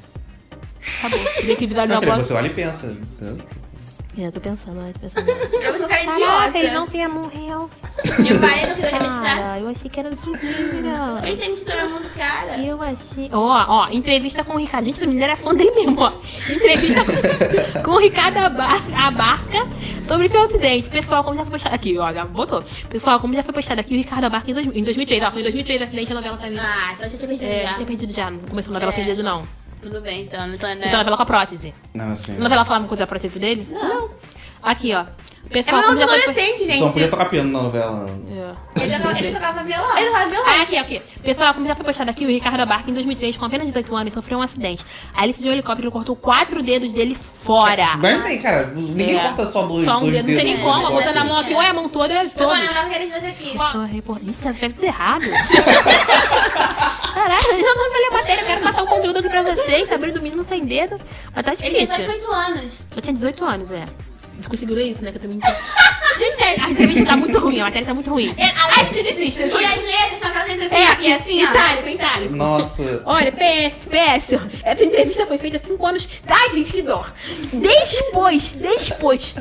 Acabou. 0.98 1.18
Tem 1.46 1.56
que 1.56 1.66
visualizar 1.66 1.88
Não, 1.88 1.96
o 1.96 2.00
queria 2.00 2.14
blog. 2.14 2.24
você 2.26 2.34
olha 2.34 2.46
e 2.46 2.50
pensa. 2.50 2.96
É, 4.18 4.26
eu 4.28 4.32
tô 4.32 4.40
pensando, 4.40 4.80
eu 4.80 4.92
tô 4.94 4.98
pensando. 5.00 5.28
Eu 5.28 5.72
pensei 5.74 5.86
que 5.86 5.92
era 5.92 6.04
Caraca, 6.06 6.58
ele 6.58 6.68
idiota. 6.68 6.80
não 6.80 6.86
tem 6.88 7.06
morreu. 7.08 7.70
Eu 8.30 8.40
parei 8.40 8.66
no 8.66 8.74
que 8.76 8.86
acreditar. 8.86 9.60
Eu 9.60 9.68
achei 9.68 9.90
que 9.90 10.00
era 10.00 10.14
zoeira. 10.14 11.20
Gente, 11.22 11.42
a 11.42 11.44
gente 11.44 11.64
tá 11.66 11.84
muito 11.86 12.08
cara. 12.16 12.58
Eu 12.58 12.80
achei. 12.82 13.28
Ó, 13.30 13.64
ó, 13.68 13.88
entrevista 13.90 14.42
com 14.42 14.54
o 14.54 14.58
Ricardo. 14.58 14.86
Gente, 14.86 14.96
essa 14.96 15.04
menina 15.06 15.24
era 15.24 15.36
fã 15.36 15.54
dele 15.54 15.70
mesmo, 15.72 16.00
ó. 16.00 16.12
Entrevista 16.50 17.02
com, 17.04 17.82
com 17.84 17.90
o 17.90 17.98
Ricardo 18.00 18.38
Abar- 18.38 18.82
Abarca 19.06 19.68
sobre 20.08 20.30
seu 20.30 20.40
acidente. 20.44 20.88
Pessoal, 20.88 21.22
como 21.22 21.36
já 21.36 21.42
foi 21.42 21.52
postado 21.52 21.74
aqui, 21.74 21.98
ó, 21.98 22.10
já 22.10 22.24
botou. 22.24 22.64
Pessoal, 22.88 23.20
como 23.20 23.34
já 23.34 23.42
foi 23.42 23.52
postado 23.52 23.82
aqui, 23.82 23.92
o 23.94 23.98
Ricardo 23.98 24.24
Abarca 24.24 24.50
em, 24.50 24.54
dois- 24.54 24.66
em 24.74 24.82
2003. 24.82 25.22
Ó, 25.24 25.30
foi 25.30 25.40
em 25.40 25.44
2003 25.44 25.78
o 25.80 25.84
acidente, 25.84 26.12
a 26.12 26.14
novela 26.14 26.38
tá 26.38 26.48
vindo. 26.48 26.58
Ah, 26.60 26.92
então 26.94 27.06
eu 27.06 27.10
já 27.12 27.18
tinha 27.18 27.28
perdido 27.28 27.50
É, 27.50 27.62
já. 27.64 27.74
tinha 27.74 27.86
perdido 27.86 28.12
já, 28.14 28.30
não 28.30 28.38
começou 28.40 28.70
a 28.70 28.74
novela 28.74 28.92
É. 28.92 28.94
sem 28.94 29.04
dedo, 29.04 29.22
não. 29.22 29.42
Tudo 29.80 30.00
bem, 30.00 30.22
então. 30.22 30.46
Então, 30.48 30.68
né? 30.70 30.84
Então 30.86 30.94
a 30.94 30.98
novela 30.98 31.16
com 31.16 31.22
a 31.22 31.26
prótese. 31.26 31.74
Não, 31.94 32.12
assim. 32.12 32.36
A 32.36 32.40
novela 32.40 32.64
falava 32.64 32.86
coisa 32.88 33.04
da 33.04 33.06
prótese 33.06 33.38
dele? 33.38 33.68
Não. 33.70 34.10
Aqui, 34.62 34.94
ó. 34.94 35.04
É 35.48 35.48
Pessoal, 35.48 35.76
meu 35.80 35.86
como 35.90 36.00
já 36.00 36.08
foi... 36.08 36.18
adolescente, 36.18 36.66
gente. 36.66 36.78
Só 36.80 36.88
podia 36.88 37.08
tocar 37.08 37.26
piano 37.26 37.52
na 37.52 37.62
novela. 37.62 38.04
É. 38.28 38.82
Ele, 38.82 38.96
tocava- 38.96 39.18
ele 39.20 39.32
tocava 39.32 39.62
violão. 39.62 39.96
Ele 39.98 40.10
tava 40.10 40.28
violão. 40.28 40.48
Ah, 40.48 40.62
aqui, 40.62 40.76
aqui. 40.76 41.02
Pessoal, 41.22 41.54
como 41.54 41.66
já 41.68 41.76
foi 41.76 41.84
postado 41.84 42.10
aqui, 42.10 42.24
o 42.24 42.28
Ricardo 42.28 42.60
Abarca, 42.60 42.90
em 42.90 42.94
2003, 42.94 43.36
com 43.36 43.44
apenas 43.44 43.68
18 43.68 43.94
anos, 43.94 44.12
sofreu 44.12 44.38
um 44.38 44.42
acidente. 44.42 44.84
Aí 45.14 45.26
ele 45.26 45.32
se 45.34 45.40
deu 45.40 45.50
um 45.50 45.54
helicóptero 45.54 45.86
e 45.88 45.92
cortou 45.92 46.16
quatro 46.16 46.60
dedos 46.64 46.90
dele 46.92 47.14
fora. 47.14 47.96
Mas 47.96 48.22
tem, 48.22 48.40
cara. 48.42 48.72
Ninguém 48.74 49.16
É. 49.16 49.20
corta 49.22 49.46
só 49.48 49.62
dois, 49.62 49.84
Só 49.84 49.98
um 49.98 50.00
dois 50.00 50.12
dedo, 50.14 50.28
não 50.28 50.34
tem 50.34 50.44
nem 50.44 50.56
como. 50.58 50.88
É, 50.88 50.90
Botando 50.90 51.16
a 51.16 51.20
é, 51.20 51.24
mão 51.24 51.36
aqui, 51.38 51.52
é. 51.52 51.56
ou 51.56 51.62
é 51.62 51.68
a 51.68 51.74
mão 51.74 51.88
toda, 51.88 52.12
ou 52.12 52.20
é 52.20 52.24
Eu 52.24 52.28
de 52.28 53.12
você 53.12 53.26
aqui. 53.26 53.56
Estou 53.56 53.84
reportando. 53.84 54.30
Ih, 54.32 54.34
ela 54.42 54.50
escreve 54.50 54.74
tudo 54.74 54.84
errado. 54.84 55.22
Caraca, 57.16 57.46
eu 57.50 57.62
não 57.74 57.74
vou 57.88 57.98
ler 57.98 58.08
a 58.08 58.10
matéria, 58.10 58.42
eu 58.42 58.46
quero 58.46 58.60
passar 58.60 58.82
o 58.82 58.86
conteúdo 58.86 59.18
aqui 59.20 59.28
pra 59.30 59.40
vocês. 59.42 59.90
Abriu 59.90 60.12
do 60.12 60.20
menino 60.20 60.44
sem 60.44 60.66
dedo. 60.66 61.00
Mas 61.34 61.44
tá 61.46 61.52
Ele 61.52 61.62
tem 61.78 61.86
só 61.86 61.94
difícil. 61.96 62.12
18 62.20 62.30
anos. 62.32 62.78
Eu 62.94 63.00
tinha 63.02 63.14
18 63.14 63.44
anos, 63.46 63.70
é. 63.70 63.86
Você 64.38 64.48
conseguiu 64.50 64.74
ler 64.76 64.84
isso, 64.90 65.02
né? 65.02 65.10
Que 65.12 65.16
eu 65.16 65.22
também. 65.22 65.40
Gente, 66.18 66.60
a 66.60 66.70
entrevista 66.70 67.04
tá 67.06 67.16
muito 67.16 67.38
ruim, 67.38 67.60
a 67.60 67.64
matéria 67.64 67.86
tá 67.86 67.94
muito 67.94 68.10
ruim. 68.10 68.34
É, 68.38 68.44
a- 68.44 68.84
gente 68.84 69.02
desiste. 69.02 69.40
E 69.40 69.44
as 69.44 69.50
letras 69.52 70.18
são 70.20 70.28
aquelas 70.28 70.48
letras 70.48 70.72
assim, 70.72 70.82
É, 70.82 70.88
aqui, 70.88 71.12
assim, 71.12 71.44
ó. 71.46 71.50
itálico, 71.50 71.88
itálico. 71.88 72.36
Nossa. 72.36 73.02
Olha, 73.06 73.32
PS, 73.32 73.86
PS, 73.90 74.38
essa 74.62 74.84
entrevista 74.84 75.26
foi 75.26 75.36
feita 75.38 75.56
há 75.56 75.60
5 75.60 75.86
anos. 75.86 76.08
Ai, 76.28 76.50
gente, 76.52 76.72
que 76.72 76.82
dó. 76.82 77.04
Depois, 77.52 78.48
depois 78.50 79.34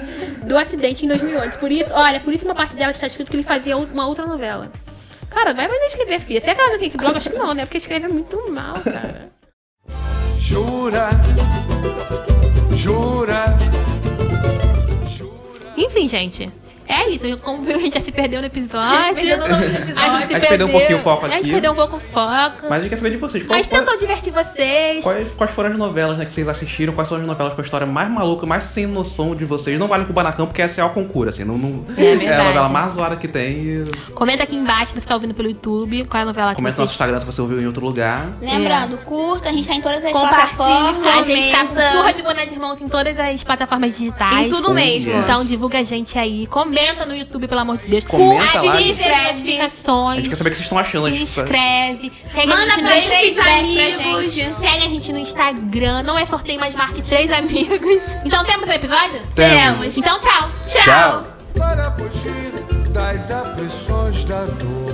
do 0.44 0.58
acidente 0.58 1.06
em 1.06 1.08
2008. 1.10 1.60
Por 1.60 1.72
isso, 1.72 1.90
olha, 1.94 2.20
por 2.22 2.34
isso 2.34 2.46
uma 2.46 2.56
parte 2.56 2.76
dela 2.76 2.92
está 2.92 3.08
escrito 3.08 3.30
que 3.30 3.36
ele 3.38 3.44
fazia 3.44 3.78
uma 3.78 4.08
outra 4.08 4.26
novela. 4.26 4.72
Cara, 5.36 5.54
vai 5.54 5.68
mais 5.68 5.84
escrever, 5.88 6.22
filha. 6.22 6.40
Que 6.40 6.50
ela 6.50 6.70
não 6.70 6.80
tem 6.80 6.88
esse 6.88 6.98
blog? 6.98 7.18
Acho 7.18 7.30
que 7.30 7.38
não, 7.38 7.54
né? 7.54 7.66
Porque 7.66 7.78
escreve 7.78 8.08
muito 8.08 8.50
mal, 8.50 8.76
cara. 8.82 9.30
Jura, 10.40 11.10
jura. 12.78 13.46
Enfim, 15.76 16.08
gente. 16.08 16.50
É 16.88 17.10
isso, 17.10 17.38
como 17.40 17.64
viu, 17.64 17.76
a 17.76 17.80
gente 17.80 17.94
já 17.96 18.02
se 18.02 18.12
perdeu 18.12 18.40
no 18.42 18.48
episódio. 18.48 19.16
Perdeu 19.16 19.38
no. 19.38 19.44
A 19.44 19.48
gente 19.60 19.94
se 19.94 20.00
A 20.00 20.20
gente 20.40 20.48
perdeu 20.48 20.68
um 20.68 20.72
pouquinho 20.72 21.00
o 21.00 21.02
foco 21.02 21.26
A 21.26 21.30
gente 21.30 21.42
aqui. 21.42 21.52
perdeu 21.52 21.72
um 21.72 21.76
pouco 21.76 21.96
o 21.98 22.00
foco. 22.00 22.64
Mas 22.64 22.72
a 22.72 22.80
gente 22.80 22.90
quer 22.90 22.96
saber 22.98 23.10
de 23.12 23.18
vocês. 23.18 23.44
Qual, 23.44 23.58
Mas 23.58 23.68
qual- 23.68 23.82
tentou 23.82 23.98
divertir 23.98 24.32
vocês. 24.34 25.04
quais, 25.04 25.28
quais 25.36 25.52
foram 25.52 25.72
as 25.72 25.78
novelas 25.78 26.18
né, 26.18 26.26
que 26.26 26.32
vocês 26.32 26.48
assistiram? 26.48 26.94
Quais 26.94 27.08
são 27.10 27.18
as 27.18 27.24
novelas 27.26 27.54
com 27.54 27.62
a 27.62 27.64
história 27.64 27.88
mais 27.88 28.10
maluca, 28.10 28.46
mais 28.46 28.64
sem 28.66 28.86
noção 28.88 29.34
de 29.36 29.46
vocês? 29.46 29.80
Não 29.80 29.88
vale 29.88 30.06
com 30.06 30.12
o 30.12 30.14
Banacão, 30.14 30.46
porque 30.46 30.62
essa 30.62 30.82
é 30.82 30.84
a 30.86 30.90
concura, 30.90 31.30
assim. 31.32 31.44
Não, 31.44 31.58
não- 31.58 31.86
É 31.98 32.16
verdade. 32.16 32.42
a 32.42 32.44
novela 32.46 32.70
mais 32.70 32.94
zoada 32.94 33.16
que 33.16 33.28
tem. 33.28 33.56
E 33.64 33.84
Comenta 34.14 34.44
aqui 34.44 34.56
embaixo 34.56 34.94
se 34.94 35.02
você 35.02 35.08
tá 35.08 35.16
ouvindo 35.16 35.34
pelo 35.34 35.50
YouTube. 35.50 36.06
Qual 36.06 36.20
é 36.20 36.24
a 36.24 36.26
novela 36.26 36.52
que 36.52 36.56
comenta 36.58 36.78
no 36.78 36.84
nosso. 36.84 36.94
Instagram 36.94 37.20
se 37.20 37.26
você 37.26 37.42
ouviu 37.42 37.60
em 37.62 37.66
outro 37.68 37.84
lugar. 37.86 38.30
Lembrando, 38.42 38.98
curta, 39.00 39.50
a 39.50 39.52
gente 39.52 39.68
tá 39.68 39.74
em 39.76 39.82
todas 39.82 40.04
as 40.06 40.12
Compartilhe, 40.12 40.56
plataformas. 40.58 41.16
A 41.16 41.24
gente 41.24 41.52
tá 41.52 41.66
com 41.66 41.76
surra 41.98 42.14
de 42.14 42.22
boné 42.22 42.46
de 42.46 42.54
irmãos 42.54 42.80
em 42.82 42.88
todas 42.88 43.18
as 43.20 43.44
plataformas 43.44 43.98
digitais. 43.98 44.36
Em 44.46 44.50
tudo 44.50 44.74
mesmo. 44.74 45.12
Yes. 45.12 45.24
Então 45.24 45.44
divulga 45.44 45.80
a 45.80 45.84
gente 45.84 46.18
aí. 46.20 46.46
Comenta 46.48 46.75
no 47.06 47.16
YouTube, 47.16 47.48
pelo 47.48 47.62
amor 47.62 47.78
de 47.78 47.86
Deus. 47.86 48.04
Comenta 48.04 48.62
lá. 48.62 48.74
as 48.76 48.82
Inscreve. 48.86 49.32
notificações. 49.34 50.12
A 50.12 50.16
gente 50.22 50.30
quer 50.30 50.36
saber 50.36 50.50
o 50.50 50.52
que 50.52 50.58
vocês 50.58 50.66
estão 50.66 50.78
achando. 50.78 51.04
Se 51.04 51.08
a 51.08 51.12
gente- 51.12 51.24
inscreve. 51.24 52.12
Segue 52.34 52.48
Manda 52.48 52.62
a 52.62 52.66
gente 52.66 52.82
no 52.82 52.90
pra 52.90 53.02
três 53.02 53.38
amigos. 53.40 54.34
gente. 54.34 54.60
Segue 54.60 54.84
a 54.86 54.90
gente 54.90 55.14
no 55.14 55.20
Instagram. 55.20 56.04
Não 56.04 56.18
é 56.18 56.26
sorteio, 56.26 56.60
mas 56.60 56.76
marque 56.76 57.02
três 57.02 57.32
amigos. 57.32 58.16
Então 58.26 58.44
temos 58.46 58.68
um 58.68 58.72
episódio? 58.72 59.22
Temos. 59.36 59.98
Então 59.98 60.20
tchau. 60.20 60.50
Tchau. 60.68 61.28
Para 61.58 61.92
fugir 61.92 62.52
das 62.90 63.32
aflições 63.32 64.24
da 64.26 64.46
dor. 64.46 64.85